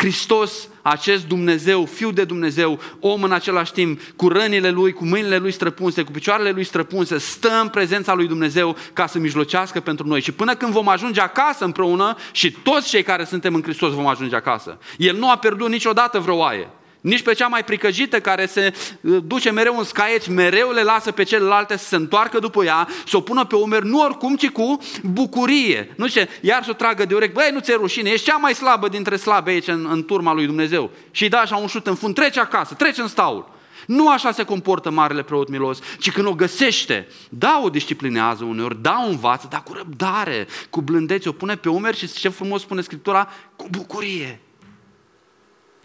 [0.00, 5.36] Hristos, acest Dumnezeu, Fiul de Dumnezeu, om în același timp, cu rănile Lui, cu mâinile
[5.36, 10.06] Lui străpunse, cu picioarele Lui străpunse, stă în prezența Lui Dumnezeu ca să mijlocească pentru
[10.06, 10.20] noi.
[10.20, 14.06] Și până când vom ajunge acasă împreună și toți cei care suntem în Hristos vom
[14.06, 14.78] ajunge acasă.
[14.96, 16.68] El nu a pierdut niciodată vreo oaie.
[17.00, 21.10] Nici pe cea mai pricăjită care se uh, duce mereu în scaieți, mereu le lasă
[21.10, 24.48] pe celelalte să se întoarcă după ea, să o pună pe umeri, nu oricum, ci
[24.48, 25.94] cu bucurie.
[25.96, 28.54] Nu ce, iar să o tragă de urechi, băi, nu ți-e rușine, ești cea mai
[28.54, 30.90] slabă dintre slabe aici în, în turma lui Dumnezeu.
[31.10, 33.58] Și îi da așa un șut în fund, trece acasă, trece în staul.
[33.86, 38.82] Nu așa se comportă marele preot milos, ci când o găsește, da, o disciplinează uneori,
[38.82, 42.60] da, o învață, dar cu răbdare, cu blândețe, o pune pe umeri și ce frumos
[42.60, 44.40] spune Scriptura, cu bucurie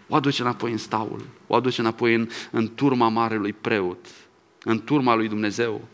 [0.08, 4.06] o aduce înapoi în staul, o aduce înapoi în, în turma marelui preot,
[4.64, 5.88] în turma lui Dumnezeu.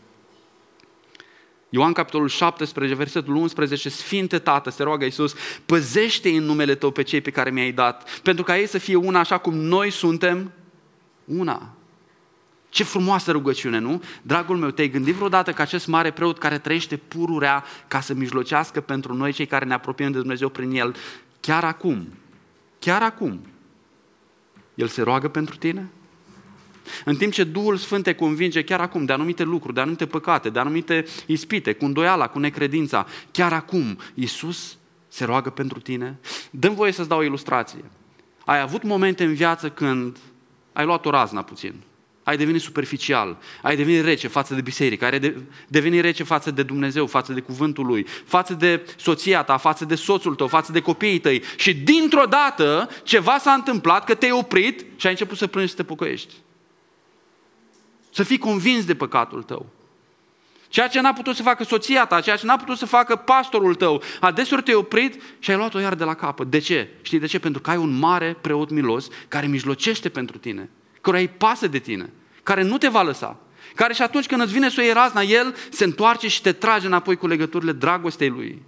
[1.68, 5.34] Ioan capitolul 17, versetul 11, Sfinte Tată, se roagă Iisus,
[5.66, 8.96] păzește în numele Tău pe cei pe care mi-ai dat, pentru ca ei să fie
[8.96, 10.52] una așa cum noi suntem
[11.24, 11.74] una.
[12.68, 14.02] Ce frumoasă rugăciune, nu?
[14.22, 18.80] Dragul meu, te-ai gândit vreodată că acest mare preot care trăiește pururea ca să mijlocească
[18.80, 20.94] pentru noi cei care ne apropiem de Dumnezeu prin el,
[21.40, 22.08] chiar acum,
[22.78, 23.40] chiar acum,
[24.82, 25.90] el se roagă pentru tine?
[27.04, 30.50] În timp ce Duhul Sfânt te convinge chiar acum de anumite lucruri, de anumite păcate,
[30.50, 34.76] de anumite ispite, cu îndoiala, cu necredința, chiar acum Iisus
[35.08, 36.18] se roagă pentru tine?
[36.50, 37.84] Dăm voie să-ți dau o ilustrație.
[38.44, 40.16] Ai avut momente în viață când
[40.72, 41.74] ai luat o razna puțin,
[42.22, 45.34] ai devenit superficial, ai devenit rece față de biserică, ai
[45.68, 49.94] devenit rece față de Dumnezeu, față de cuvântul Lui, față de soția ta, față de
[49.94, 54.84] soțul tău, față de copiii tăi și dintr-o dată ceva s-a întâmplat că te-ai oprit
[54.96, 56.34] și ai început să plângi și să te pocăiești.
[58.10, 59.66] Să fii convins de păcatul tău.
[60.68, 63.74] Ceea ce n-a putut să facă soția ta, ceea ce n-a putut să facă pastorul
[63.74, 66.50] tău, adeseori te-ai oprit și ai luat-o iar de la capăt.
[66.50, 66.88] De ce?
[67.02, 67.38] Știi de ce?
[67.38, 70.70] Pentru că ai un mare preot milos care mijlocește pentru tine
[71.02, 72.12] care îi pasă de tine,
[72.42, 73.36] care nu te va lăsa,
[73.74, 76.52] care și atunci când îți vine să o iei razna, El se întoarce și te
[76.52, 78.62] trage înapoi cu legăturile dragostei Lui.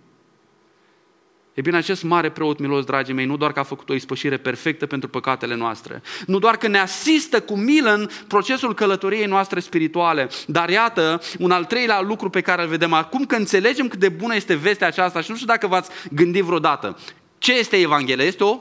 [1.55, 4.37] E bine, acest mare preot milos, dragii mei, nu doar că a făcut o ispășire
[4.37, 9.61] perfectă pentru păcatele noastre, nu doar că ne asistă cu milă în procesul călătoriei noastre
[9.61, 13.99] spirituale, dar iată un al treilea lucru pe care îl vedem acum că înțelegem cât
[13.99, 16.99] de bună este vestea aceasta și nu știu dacă v-ați gândit vreodată.
[17.39, 18.25] Ce este Evanghelia?
[18.25, 18.61] Este o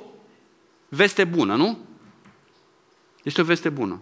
[0.90, 1.80] veste bună, nu?
[3.24, 4.02] Este o veste bună.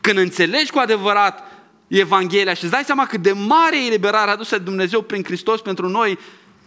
[0.00, 1.42] Când înțelegi cu adevărat
[1.88, 5.60] Evanghelia și îți dai seama cât de mare e eliberarea adusă de Dumnezeu prin Hristos
[5.60, 6.18] pentru noi,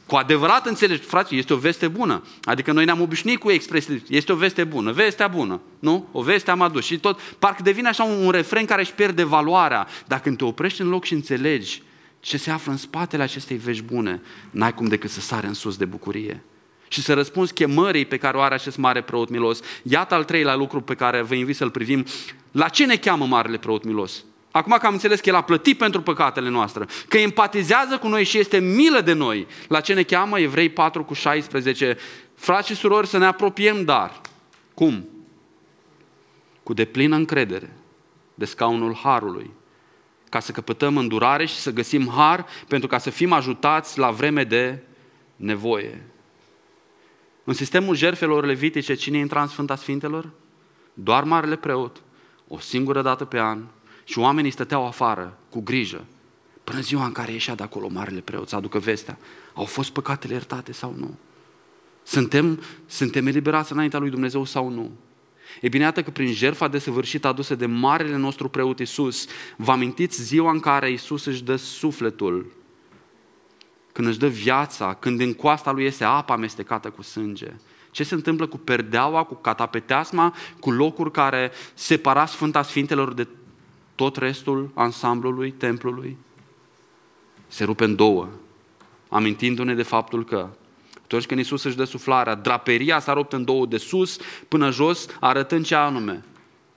[0.06, 2.24] cu adevărat înțelegi, frate, este o veste bună.
[2.44, 6.08] Adică noi ne-am obișnuit cu expresii, este o veste bună, vestea bună, nu?
[6.12, 9.24] O veste am adus și tot, parcă devine așa un, un refren care își pierde
[9.24, 9.88] valoarea.
[10.08, 11.82] Dar când te oprești în loc și înțelegi
[12.20, 15.78] ce se află în spatele acestei vești bune, n-ai cum decât să sare în sus
[15.78, 16.44] de bucurie
[16.94, 19.60] și să răspunzi chemării pe care o are acest mare preot milos.
[19.84, 22.06] Iată al treilea lucru pe care vă invit să-l privim.
[22.52, 24.24] La ce ne cheamă marele preot milos?
[24.52, 28.24] Acum că am înțeles că El a plătit pentru păcatele noastre, că empatizează cu noi
[28.24, 31.98] și este milă de noi, la ce ne cheamă Evrei 4 cu 16,
[32.36, 34.22] frați și surori, să ne apropiem, dar
[34.74, 35.10] cum?
[36.64, 37.78] Cu deplină încredere
[38.34, 39.52] de scaunul Harului,
[40.30, 44.44] ca să căpătăm îndurare și să găsim har pentru ca să fim ajutați la vreme
[44.44, 44.84] de
[45.36, 46.13] nevoie.
[47.44, 50.30] În sistemul jertfelor levitice, cine intra în Sfânta Sfintelor?
[50.94, 52.02] Doar Marele Preot,
[52.48, 53.64] o singură dată pe an,
[54.04, 56.06] și oamenii stăteau afară, cu grijă,
[56.64, 59.18] până ziua în care ieșea de acolo Marele Preot să aducă vestea.
[59.54, 61.18] Au fost păcatele iertate sau nu?
[62.04, 64.92] Suntem, suntem eliberați înaintea lui Dumnezeu sau nu?
[65.62, 69.28] E bine, iată că prin jertfa desăvârșită adusă de Marele nostru Preot Iisus,
[69.58, 72.52] vă amintiți ziua în care Iisus își dă sufletul
[73.94, 77.52] când își dă viața, când în coasta lui iese apa amestecată cu sânge.
[77.92, 83.28] Ce se întâmplă cu perdeaua, cu catapeteasma, cu locuri care separa Sfânta Sfintelor de
[83.96, 86.18] tot restul ansamblului, templului?
[87.48, 88.28] Se rupe în două,
[89.10, 90.50] amintindu-ne de faptul că
[91.04, 95.08] atunci când Iisus își dă suflarea, draperia s-a rupt în două de sus până jos,
[95.20, 96.24] arătând ce anume.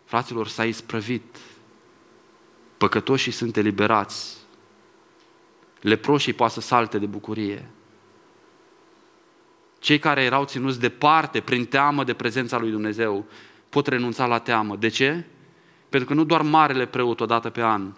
[0.05, 1.37] Fraților, s-a isprăvit.
[2.77, 4.36] Păcătoșii sunt eliberați
[5.87, 7.71] leproșii poate să salte de bucurie.
[9.79, 13.25] Cei care erau ținuți departe, prin teamă de prezența lui Dumnezeu,
[13.69, 14.77] pot renunța la teamă.
[14.77, 15.25] De ce?
[15.89, 17.93] Pentru că nu doar marele preot o dată pe an,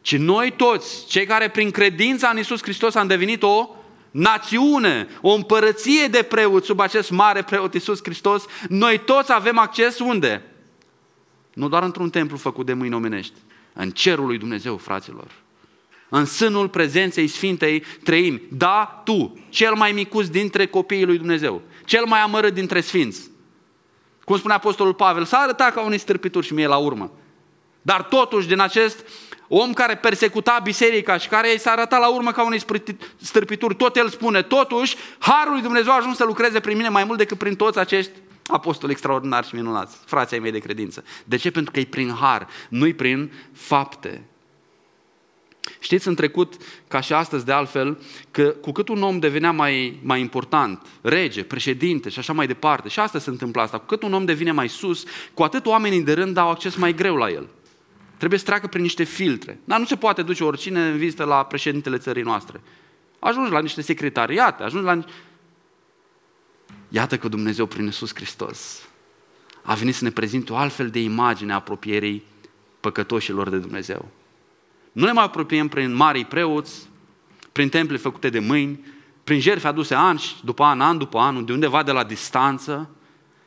[0.00, 3.68] ci noi toți, cei care prin credința în Isus Hristos am devenit o
[4.10, 9.98] națiune, o împărăție de preot sub acest mare preot Isus Hristos, noi toți avem acces
[9.98, 10.42] unde?
[11.54, 13.38] Nu doar într-un templu făcut de mâini omenești,
[13.72, 15.43] în cerul lui Dumnezeu, fraților
[16.16, 18.42] în sânul prezenței Sfintei trăim.
[18.50, 23.30] Da, tu, cel mai micus dintre copiii lui Dumnezeu, cel mai amărât dintre sfinți.
[24.24, 27.10] Cum spune Apostolul Pavel, s-a arătat ca unii stârpituri și mie la urmă.
[27.82, 29.06] Dar totuși, din acest
[29.48, 32.62] om care persecuta biserica și care i s-a arătat la urmă ca unei
[33.20, 37.04] stârpituri, tot el spune, totuși, Harul lui Dumnezeu a ajuns să lucreze prin mine mai
[37.04, 38.12] mult decât prin toți acești
[38.46, 41.04] apostoli extraordinari și minunați, frații mei de credință.
[41.24, 41.50] De ce?
[41.50, 44.28] Pentru că e prin har, nu-i prin fapte.
[45.78, 46.54] Știți în trecut,
[46.88, 47.98] ca și astăzi de altfel,
[48.30, 52.88] că cu cât un om devenea mai, mai important, rege, președinte și așa mai departe,
[52.88, 56.02] și asta se întâmplă asta, cu cât un om devine mai sus, cu atât oamenii
[56.02, 57.48] de rând au acces mai greu la el.
[58.16, 59.58] Trebuie să treacă prin niște filtre.
[59.64, 62.60] Dar nu se poate duce oricine în vizită la președintele țării noastre.
[63.18, 65.04] Ajungi la niște secretariate, ajungi la...
[66.88, 68.88] Iată că Dumnezeu prin Iisus Hristos
[69.62, 72.22] a venit să ne prezinte o altfel de imagine a apropierii
[72.80, 74.08] păcătoșilor de Dumnezeu.
[74.94, 76.88] Nu ne mai apropiem prin mari preoți,
[77.52, 78.84] prin temple făcute de mâini,
[79.24, 82.90] prin jertfe aduse an după an, an după an, de undeva de la distanță,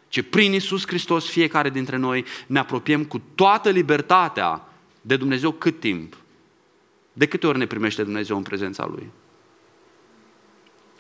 [0.08, 4.68] ci prin Isus Hristos fiecare dintre noi ne apropiem cu toată libertatea
[5.02, 6.18] de Dumnezeu cât timp?
[7.14, 9.10] De câte ori ne primește Dumnezeu în prezența Lui?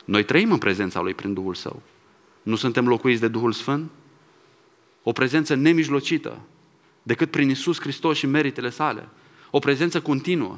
[0.05, 1.81] Noi trăim în prezența Lui prin Duhul Său.
[2.43, 3.91] Nu suntem locuiți de Duhul Sfânt?
[5.03, 6.39] O prezență nemijlocită,
[7.03, 9.07] decât prin Isus Hristos și meritele sale.
[9.49, 10.57] O prezență continuă.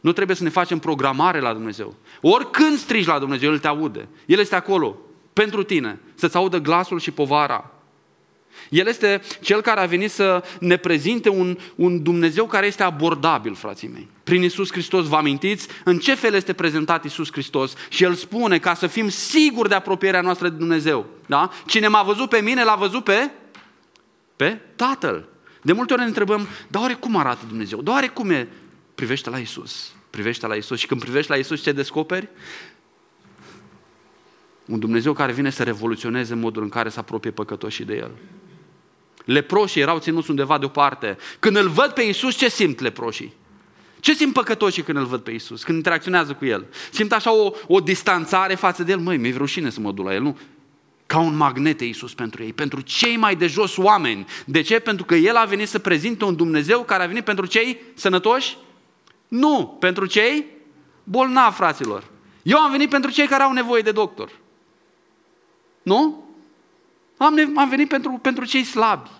[0.00, 1.94] Nu trebuie să ne facem programare la Dumnezeu.
[2.20, 4.08] Oricând strigi la Dumnezeu, El te aude.
[4.26, 4.96] El este acolo
[5.32, 7.70] pentru tine, să-ți audă glasul și povara.
[8.68, 13.54] El este cel care a venit să ne prezinte un, un Dumnezeu care este abordabil,
[13.54, 14.08] frații mei.
[14.24, 17.74] Prin Isus Hristos, vă amintiți în ce fel este prezentat Isus Hristos?
[17.88, 21.06] Și El spune ca să fim siguri de apropierea noastră de Dumnezeu.
[21.26, 21.50] Da?
[21.66, 23.30] Cine m-a văzut pe mine, l-a văzut pe,
[24.36, 25.28] pe Tatăl.
[25.64, 27.82] De multe ori ne întrebăm, dar oare cum arată Dumnezeu?
[27.82, 28.48] Dar oare cum e?
[28.94, 29.92] Privește la Isus.
[30.10, 32.28] Privește la Isus și când privești la Isus ce descoperi?
[34.66, 38.10] Un Dumnezeu care vine să revoluționeze modul în care se apropie păcătoșii de El.
[39.24, 41.16] Leproșii erau ținuți undeva deoparte.
[41.38, 43.34] Când îl văd pe Isus, ce simt leproșii?
[44.00, 46.66] Ce simt păcătoșii când îl văd pe Isus, când interacționează cu El?
[46.90, 48.98] Simt așa o, o distanțare față de El?
[48.98, 50.38] Măi, mi-e rușine să mă duc la El, nu?
[51.06, 54.26] Ca un magnet Iisus pentru ei, pentru cei mai de jos oameni.
[54.46, 54.78] De ce?
[54.78, 58.56] Pentru că El a venit să prezinte un Dumnezeu care a venit pentru cei sănătoși?
[59.28, 60.46] Nu, pentru cei
[61.04, 62.04] bolnavi, fraților.
[62.42, 64.30] Eu am venit pentru cei care au nevoie de doctor.
[65.82, 66.24] Nu?
[67.16, 69.10] Am, am venit pentru, pentru cei slabi.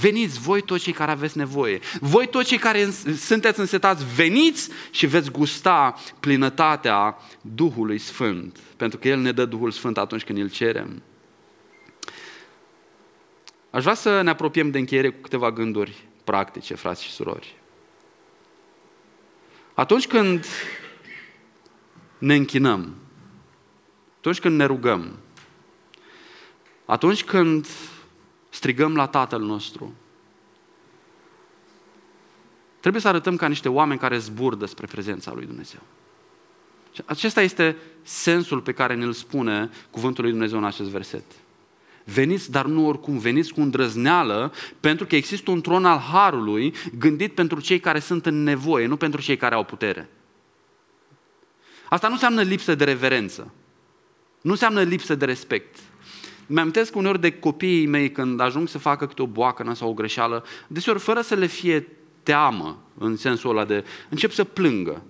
[0.00, 1.80] Veniți voi toți cei care aveți nevoie.
[2.00, 8.58] Voi toți cei care sunteți însetați, veniți și veți gusta plinătatea Duhului Sfânt.
[8.76, 11.02] Pentru că El ne dă Duhul Sfânt atunci când îl cerem.
[13.70, 17.56] Aș vrea să ne apropiem de încheiere cu câteva gânduri practice, frați și surori.
[19.74, 20.46] Atunci când
[22.18, 22.94] ne închinăm,
[24.18, 25.18] atunci când ne rugăm,
[26.84, 27.66] atunci când
[28.64, 29.94] strigăm la Tatăl nostru,
[32.80, 35.80] trebuie să arătăm ca niște oameni care zbur despre prezența lui Dumnezeu.
[37.04, 41.24] Acesta este sensul pe care ne-l spune cuvântul lui Dumnezeu în acest verset.
[42.04, 47.34] Veniți, dar nu oricum, veniți cu îndrăzneală, pentru că există un tron al Harului gândit
[47.34, 50.08] pentru cei care sunt în nevoie, nu pentru cei care au putere.
[51.88, 53.52] Asta nu înseamnă lipsă de reverență.
[54.40, 55.78] Nu înseamnă lipsă de respect.
[56.46, 60.44] Mi-amintesc uneori de copiii mei când ajung să facă câte o boacă sau o greșeală,
[60.66, 61.88] deseori fără să le fie
[62.22, 65.02] teamă, în sensul ăla de, încep să plângă.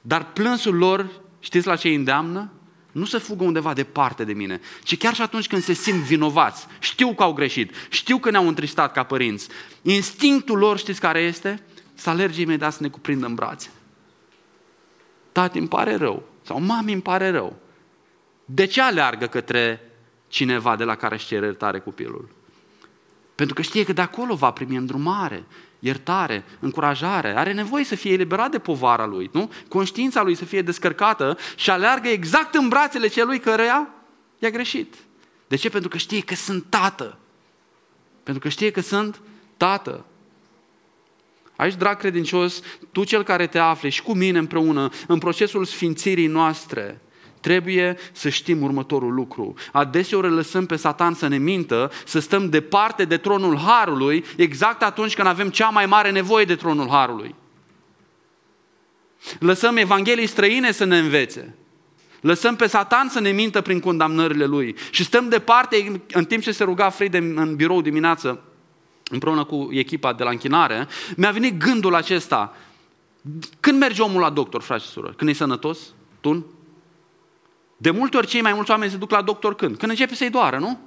[0.00, 1.10] Dar plânsul lor,
[1.40, 2.50] știți la ce îi îndeamnă?
[2.92, 6.66] Nu să fugă undeva departe de mine, ci chiar și atunci când se simt vinovați,
[6.78, 9.48] știu că au greșit, știu că ne-au întristat ca părinți,
[9.82, 11.62] instinctul lor, știți care este?
[11.94, 13.70] Să alerge imediat să ne cuprindă în brațe.
[15.32, 16.22] Tati, îmi pare rău.
[16.42, 17.56] Sau mami, îmi pare rău.
[18.44, 19.85] De ce aleargă către
[20.28, 22.28] cineva de la care își cere iertare copilul?
[23.34, 25.44] Pentru că știe că de acolo va primi îndrumare,
[25.78, 27.36] iertare, încurajare.
[27.36, 29.50] Are nevoie să fie eliberat de povara lui, nu?
[29.68, 33.88] Conștiința lui să fie descărcată și aleargă exact în brațele celui căreia
[34.38, 34.94] i-a greșit.
[35.48, 35.68] De ce?
[35.68, 37.18] Pentru că știe că sunt tată.
[38.22, 39.20] Pentru că știe că sunt
[39.56, 40.04] tată.
[41.56, 42.60] Aici, drag credincios,
[42.92, 47.00] tu cel care te afli și cu mine împreună în procesul sfințirii noastre,
[47.46, 49.54] trebuie să știm următorul lucru.
[49.72, 55.14] Adeseori lăsăm pe Satan să ne mintă, să stăm departe de tronul Harului, exact atunci
[55.14, 57.34] când avem cea mai mare nevoie de tronul Harului.
[59.38, 61.54] Lăsăm Evanghelii străine să ne învețe.
[62.20, 64.76] Lăsăm pe Satan să ne mintă prin condamnările lui.
[64.90, 68.42] Și stăm departe, în timp ce se ruga Fride în birou dimineață,
[69.10, 70.86] împreună cu echipa de la închinare,
[71.16, 72.56] mi-a venit gândul acesta.
[73.60, 75.16] Când merge omul la doctor, frate și surori?
[75.16, 75.78] Când e sănătos?
[76.20, 76.44] Tun?
[77.76, 79.76] De multe ori cei mai mulți oameni se duc la doctor când?
[79.76, 80.78] Când începe să-i doară, nu?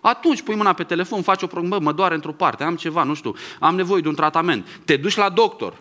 [0.00, 3.14] Atunci pui mâna pe telefon, faci o problemă, mă doare într-o parte, am ceva, nu
[3.14, 4.66] știu, am nevoie de un tratament.
[4.84, 5.74] Te duci la doctor.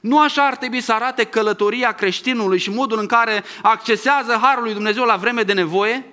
[0.00, 4.72] Nu așa ar trebui să arate călătoria creștinului și modul în care accesează Harul lui
[4.72, 6.04] Dumnezeu la vreme de nevoie?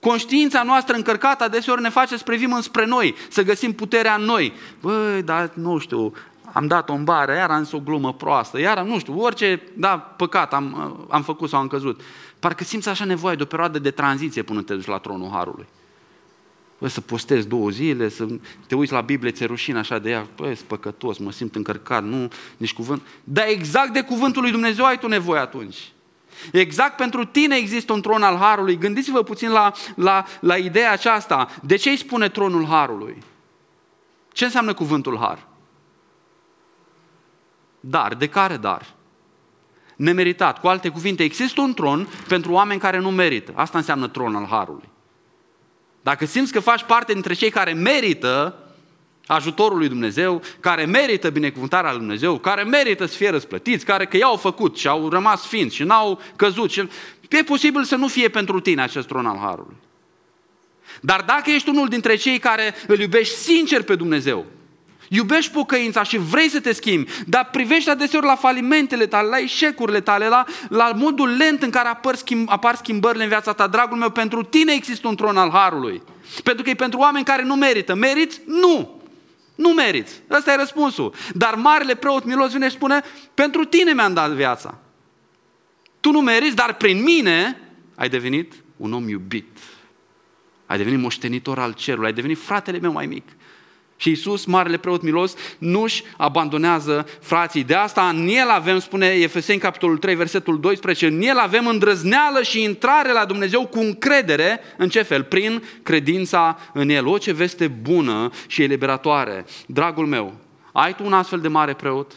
[0.00, 4.52] Conștiința noastră încărcată adeseori ne face să privim înspre noi, să găsim puterea în noi.
[4.80, 6.12] Băi, dar nu știu,
[6.52, 9.98] am dat-o în bară, iar am zis o glumă proastă, iar nu știu, orice, da,
[9.98, 12.00] păcat am, am făcut sau am căzut.
[12.38, 15.66] Parcă simți așa nevoie de o perioadă de tranziție până te duci la tronul Harului.
[16.78, 18.26] Bă, să postezi două zile, să
[18.66, 22.04] te uiți la Biblie, ți rușine așa de ea, bă, sunt păcătos, mă simt încărcat,
[22.04, 23.02] nu, nici cuvânt.
[23.24, 25.92] Dar exact de cuvântul lui Dumnezeu ai tu nevoie atunci.
[26.52, 28.78] Exact pentru tine există un tron al Harului.
[28.78, 31.48] Gândiți-vă puțin la, la, la ideea aceasta.
[31.62, 33.22] De ce îi spune tronul Harului?
[34.32, 35.46] Ce înseamnă cuvântul Har?
[37.84, 38.14] Dar.
[38.14, 38.86] De care dar?
[39.96, 40.60] Nemeritat.
[40.60, 43.52] Cu alte cuvinte, există un tron pentru oameni care nu merită.
[43.54, 44.88] Asta înseamnă tron al Harului.
[46.02, 48.56] Dacă simți că faci parte dintre cei care merită
[49.26, 54.16] ajutorul lui Dumnezeu, care merită binecuvântarea lui Dumnezeu, care merită să fie răsplătiți, care că
[54.16, 56.70] i-au făcut și au rămas sfinți și n-au căzut.
[56.70, 56.88] Și...
[57.28, 59.76] E posibil să nu fie pentru tine acest tron al Harului.
[61.00, 64.46] Dar dacă ești unul dintre cei care îl iubești sincer pe Dumnezeu,
[65.14, 70.00] iubești pocăința și vrei să te schimbi, dar privești adeseori la falimentele tale, la eșecurile
[70.00, 73.98] tale, la, la modul lent în care apar, schimb, apar schimbările în viața ta, dragul
[73.98, 76.02] meu, pentru tine există un tron al Harului.
[76.42, 77.94] Pentru că e pentru oameni care nu merită.
[77.94, 78.40] Meriți?
[78.46, 79.00] Nu!
[79.54, 80.14] Nu meriți.
[80.30, 81.14] Ăsta e răspunsul.
[81.34, 83.02] Dar marele preot milos vine și spune,
[83.34, 84.78] pentru tine mi-am dat viața.
[86.00, 87.60] Tu nu meriți, dar prin mine
[87.94, 89.58] ai devenit un om iubit.
[90.66, 93.28] Ai devenit moștenitor al cerului, ai devenit fratele meu mai mic.
[94.02, 97.64] Și Iisus, Marele Preot Milos, nu-și abandonează frații.
[97.64, 102.42] De asta în el avem, spune Efeseni capitolul 3, versetul 12, în el avem îndrăzneală
[102.42, 104.60] și intrare la Dumnezeu cu încredere.
[104.76, 105.22] În ce fel?
[105.22, 107.06] Prin credința în el.
[107.06, 109.44] O, ce veste bună și eliberatoare.
[109.66, 110.34] Dragul meu,
[110.72, 112.12] ai tu un astfel de mare preot?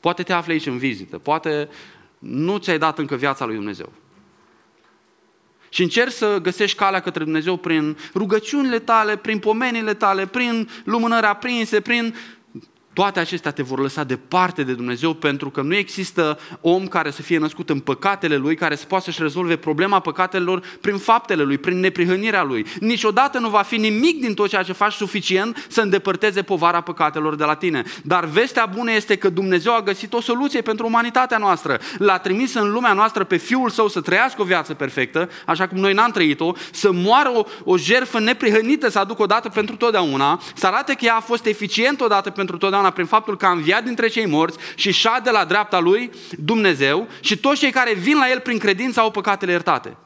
[0.00, 1.68] Poate te afli aici în vizită, poate
[2.18, 3.92] nu ți-ai dat încă viața lui Dumnezeu.
[5.68, 11.26] Și încerci să găsești calea către Dumnezeu prin rugăciunile tale, prin pomenile tale, prin lumânări
[11.26, 12.14] aprinse, prin
[12.96, 17.22] toate acestea te vor lăsa departe de Dumnezeu pentru că nu există om care să
[17.22, 21.58] fie născut în păcatele lui, care să poată să-și rezolve problema păcatelor prin faptele lui,
[21.58, 22.66] prin neprihănirea lui.
[22.80, 27.34] Niciodată nu va fi nimic din tot ceea ce faci suficient să îndepărteze povara păcatelor
[27.34, 27.82] de la tine.
[28.02, 31.80] Dar vestea bună este că Dumnezeu a găsit o soluție pentru umanitatea noastră.
[31.98, 35.78] L-a trimis în lumea noastră pe Fiul Său să trăiască o viață perfectă, așa cum
[35.78, 40.66] noi n-am trăit-o, să moară o, o jertfă neprihănită, să aducă odată pentru totdeauna, să
[40.66, 44.08] arate că ea a fost eficient odată pentru totdeauna prin faptul că a înviat dintre
[44.08, 48.40] cei morți și șade la dreapta lui Dumnezeu și toți cei care vin la El
[48.40, 49.96] prin credință au păcatele iertate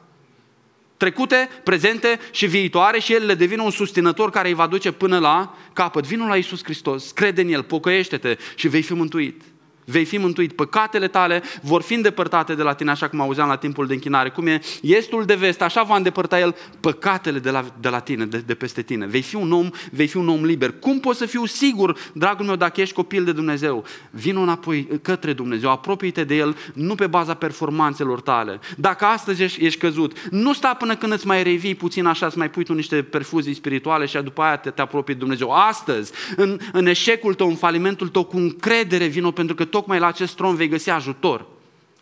[1.01, 5.19] trecute, prezente și viitoare și El le devine un susținător care îi va duce până
[5.19, 6.05] la capăt.
[6.05, 9.41] Vinul la Iisus Hristos, crede în El, pocăiește-te și vei fi mântuit
[9.85, 10.53] vei fi mântuit.
[10.53, 14.29] Păcatele tale vor fi îndepărtate de la tine, așa cum auzeam la timpul de închinare.
[14.29, 18.25] Cum e estul de vest, așa va îndepărta el păcatele de la, de la tine,
[18.25, 19.05] de, de peste tine.
[19.05, 20.73] Vei fi un om, vei fi un om liber.
[20.79, 23.85] Cum poți să fiu sigur, dragul meu, dacă ești copil de Dumnezeu?
[24.09, 28.59] Vino înapoi către Dumnezeu, apropie-te de El, nu pe baza performanțelor tale.
[28.77, 32.35] Dacă astăzi ești, ești căzut, nu sta până când îți mai revii puțin așa, să
[32.37, 35.51] mai pui tu niște perfuzii spirituale și după aia te, te apropii de Dumnezeu.
[35.51, 40.07] Astăzi, în, în eșecul tău, în falimentul tău, cu încredere vino, pentru că tocmai la
[40.07, 41.45] acest tron vei găsi ajutor,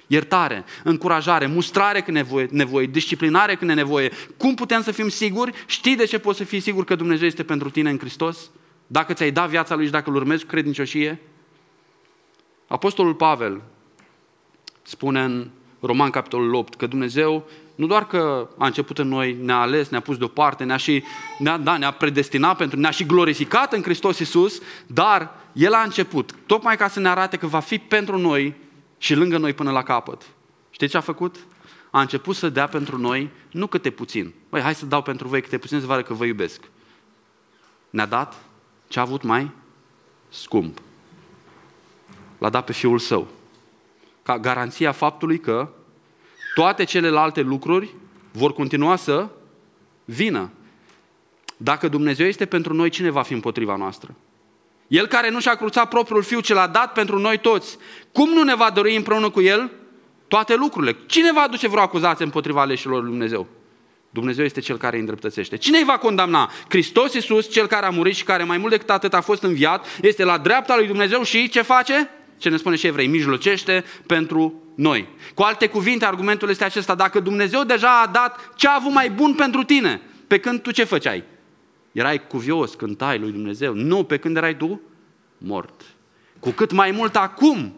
[0.07, 4.11] iertare, încurajare, mustrare când nevoie, nevoie, disciplinare când e nevoie.
[4.37, 5.51] Cum putem să fim siguri?
[5.65, 8.49] Știi de ce poți să fii sigur că Dumnezeu este pentru tine în Hristos?
[8.87, 11.19] Dacă ți-ai dat viața Lui și dacă îl urmezi cu credincioșie?
[12.67, 13.61] Apostolul Pavel
[14.81, 15.49] spune în
[15.79, 17.49] Roman capitolul 8 că Dumnezeu
[17.79, 21.03] nu doar că a început în noi, ne-a ales, ne-a pus deoparte, ne-a, și,
[21.37, 26.35] ne-a, da, ne-a predestinat pentru, ne-a și glorificat în Hristos Iisus, dar El a început,
[26.45, 28.55] tocmai ca să ne arate că va fi pentru noi
[28.97, 30.21] și lângă noi până la capăt.
[30.69, 31.35] Știți ce a făcut?
[31.89, 34.33] A început să dea pentru noi, nu câte puțin.
[34.49, 36.61] Băi, hai să dau pentru voi câte puțin să vadă că vă iubesc.
[37.89, 38.35] Ne-a dat
[38.87, 39.51] ce a avut mai
[40.29, 40.81] scump.
[42.37, 43.27] L-a dat pe Fiul Său.
[44.23, 45.69] Ca garanția faptului că
[46.53, 47.95] toate celelalte lucruri
[48.31, 49.27] vor continua să
[50.05, 50.49] vină.
[51.57, 54.15] Dacă Dumnezeu este pentru noi, cine va fi împotriva noastră?
[54.87, 57.77] El care nu și-a cruțat propriul fiu, ce l-a dat pentru noi toți,
[58.11, 59.71] cum nu ne va dori împreună cu el
[60.27, 60.97] toate lucrurile?
[61.05, 63.47] Cine va aduce vreo acuzație împotriva aleșilor lui Dumnezeu?
[64.09, 65.57] Dumnezeu este Cel care îi îndreptățește.
[65.57, 66.51] Cine îi va condamna?
[66.69, 69.85] Hristos Iisus, Cel care a murit și care mai mult decât atât a fost înviat,
[70.01, 72.09] este la dreapta lui Dumnezeu și ce face?
[72.37, 73.07] Ce ne spune și evrei?
[73.07, 75.07] Mijlocește pentru noi.
[75.33, 76.95] Cu alte cuvinte, argumentul este acesta.
[76.95, 80.71] Dacă Dumnezeu deja a dat ce a avut mai bun pentru tine, pe când tu
[80.71, 81.23] ce făceai?
[81.91, 83.73] Erai cuvios, cântai lui Dumnezeu.
[83.73, 84.81] Nu, pe când erai tu
[85.37, 85.81] mort.
[86.39, 87.75] Cu cât mai mult acum,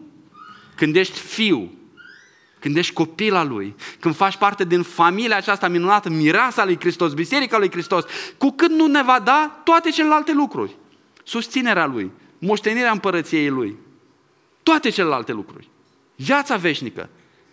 [0.76, 1.72] când ești fiu,
[2.60, 7.14] când ești copil al Lui, când faci parte din familia aceasta minunată, mireasa lui Hristos,
[7.14, 8.06] biserica lui Hristos,
[8.38, 10.76] cu cât nu ne va da toate celelalte lucruri.
[11.24, 13.78] Susținerea Lui, moștenirea împărăției Lui,
[14.64, 15.71] toate celelalte lucruri.
[16.24, 17.10] Viața veșnică.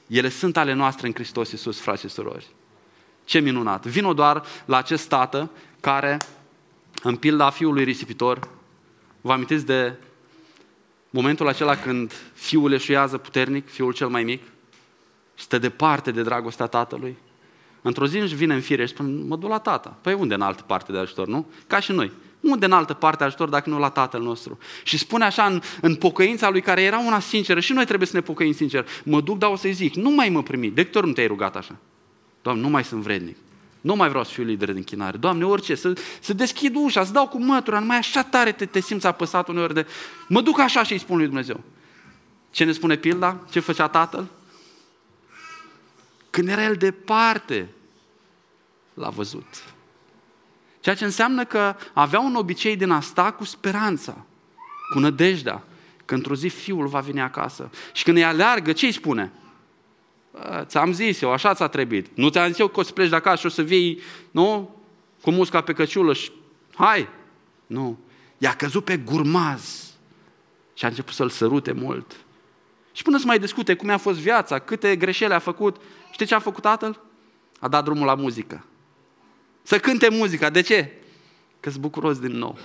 [0.07, 2.47] Ele sunt ale noastre în Hristos Iisus, frați și surori.
[3.25, 3.87] Ce minunat!
[3.87, 5.51] Vino doar la acest tată
[5.81, 6.17] care,
[7.03, 8.49] în pilda fiului risipitor,
[9.21, 9.95] vă amintiți de
[11.11, 14.43] momentul acela când fiul eșuiază puternic, fiul cel mai mic,
[15.35, 17.17] stă departe de dragostea tatălui.
[17.83, 19.97] Într-o zi își vine în fire și spune, mă duc la tata.
[20.01, 21.47] Păi unde în altă parte de ajutor, nu?
[21.67, 22.13] Ca și noi.
[22.41, 24.59] Unde în altă parte ajutor dacă nu la Tatăl nostru?
[24.83, 28.17] Și spune așa în, în pocăința lui, care era una sinceră, și noi trebuie să
[28.17, 28.87] ne pocăim sincer.
[29.05, 30.71] Mă duc, dar o să-i zic, nu mai mă primi.
[30.71, 31.77] De câte ori nu te-ai rugat așa?
[32.43, 33.37] Doamne, nu mai sunt vrednic.
[33.81, 35.17] Nu mai vreau să fiu lider de închinare.
[35.17, 38.81] Doamne, orice, să, să deschid ușa, să dau cu mătura, numai așa tare te, te
[38.81, 39.87] simți apăsat uneori de...
[40.29, 41.61] Mă duc așa și îi spun lui Dumnezeu.
[42.51, 43.41] Ce ne spune pilda?
[43.51, 44.27] Ce făcea tatăl?
[46.31, 47.69] Când era el departe,
[48.95, 49.65] l-a văzut.
[50.81, 54.25] Ceea ce înseamnă că avea un obicei din a sta cu speranța,
[54.93, 55.63] cu nădejdea,
[56.05, 57.71] că într-o zi fiul va veni acasă.
[57.93, 59.33] Și când îi aleargă, ce îi spune?
[60.63, 62.07] Ți-am zis eu, așa ți-a trebuit.
[62.15, 64.01] Nu ți-am zis eu că o să pleci de acasă și o să vii,
[64.31, 64.77] nu?
[65.23, 66.33] Cu musca pe căciulă și
[66.75, 67.09] hai.
[67.67, 67.99] Nu.
[68.39, 69.93] I-a căzut pe gurmaz
[70.75, 72.17] și a început să-l sărute mult.
[72.93, 75.77] Și până să mai discute cum a fost viața, câte greșeli a făcut,
[76.11, 77.01] știi ce a făcut tatăl?
[77.61, 78.65] A dat drumul la muzică.
[79.69, 80.51] Să cânte muzica.
[80.51, 80.93] De ce?
[81.61, 82.59] Că sunt bucuros din nou.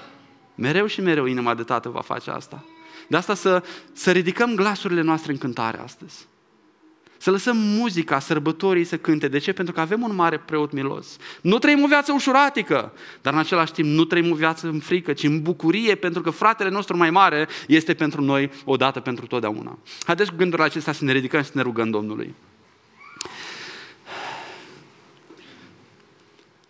[0.56, 2.66] Mereu și mereu inima de tată va face asta.
[3.08, 6.28] De asta să, să ridicăm glasurile noastre în cântare astăzi.
[7.18, 9.28] Să lăsăm muzica, sărbătorii să cânte.
[9.28, 9.54] De ce?
[9.54, 11.18] Pentru că avem un mare preot milos.
[11.42, 15.14] Nu trăim o viață ușuratică, dar în același timp nu trăim o viață în frică,
[15.14, 19.78] ci în bucurie, pentru că fratele nostru mai mare este pentru noi odată pentru totdeauna.
[20.06, 22.36] Haideți cu gândurile acestea să ne ridicăm și să ne rugăm Domnului.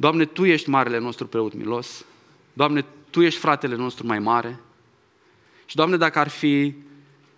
[0.04, 2.06] Doamne, Tu ești marele nostru preot milos.
[2.54, 4.60] Doamne, Tu ești fratele nostru mai mare.
[5.66, 6.76] Și, Doamne, dacă ar fi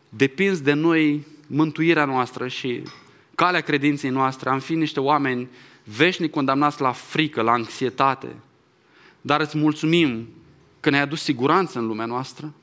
[0.09, 2.83] depins de noi mântuirea noastră și
[3.35, 5.49] calea credinței noastre, am fi niște oameni
[5.83, 8.35] veșnic condamnați la frică, la anxietate.
[9.21, 10.27] Dar îți mulțumim
[10.79, 12.53] că ne-ai adus siguranță în lumea noastră,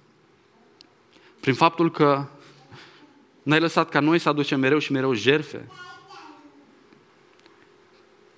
[1.40, 2.26] prin faptul că
[3.42, 5.68] n-ai lăsat ca noi să aducem mereu și mereu jerfe,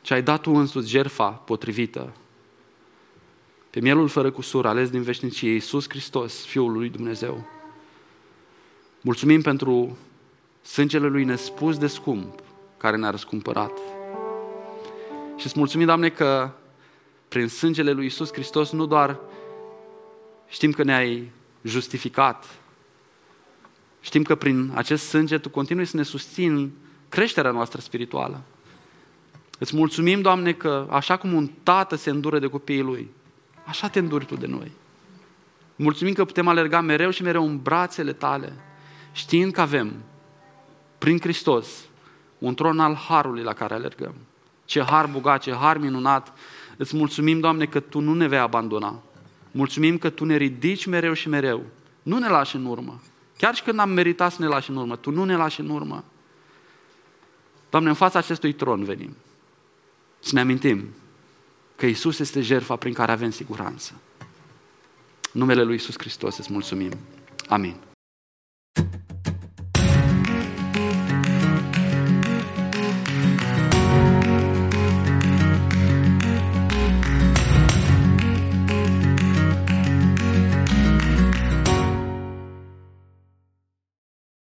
[0.05, 2.13] ci ai dat Tu însuți jerfa potrivită,
[3.71, 7.47] pe mielul fără cusur, ales din veșnicie, Iisus Hristos, Fiul lui Dumnezeu.
[9.01, 9.97] Mulțumim pentru
[10.63, 12.43] sângele Lui nespus de scump,
[12.77, 13.79] care ne-a răscumpărat.
[15.37, 16.51] Și îți mulțumim, Doamne, că
[17.29, 19.19] prin sângele Lui Iisus Hristos nu doar
[20.49, 21.31] știm că ne-ai
[21.63, 22.45] justificat,
[24.01, 26.73] știm că prin acest sânge Tu continui să ne susțin
[27.09, 28.43] creșterea noastră spirituală.
[29.65, 33.11] Îți mulțumim, Doamne, că așa cum un tată se îndură de copiii lui,
[33.67, 34.73] așa te înduri Tu de noi.
[35.77, 38.53] Mulțumim că putem alerga mereu și mereu în brațele Tale,
[39.13, 39.93] știind că avem,
[40.99, 41.85] prin Hristos,
[42.39, 44.15] un tron al Harului la care alergăm.
[44.65, 46.33] Ce har bogat, ce har minunat.
[46.77, 49.03] Îți mulțumim, Doamne, că Tu nu ne vei abandona.
[49.51, 51.63] Mulțumim că Tu ne ridici mereu și mereu.
[52.03, 53.01] Nu ne lași în urmă.
[53.37, 55.69] Chiar și când am meritat să ne lași în urmă, Tu nu ne lași în
[55.69, 56.05] urmă.
[57.71, 59.17] Doamne, în fața acestui tron venim.
[60.25, 60.89] Să ne amintim
[61.77, 63.93] că Isus este jertfa prin care avem siguranță.
[65.33, 66.91] În numele Lui Isus Hristos îți mulțumim.
[67.49, 67.77] Amin.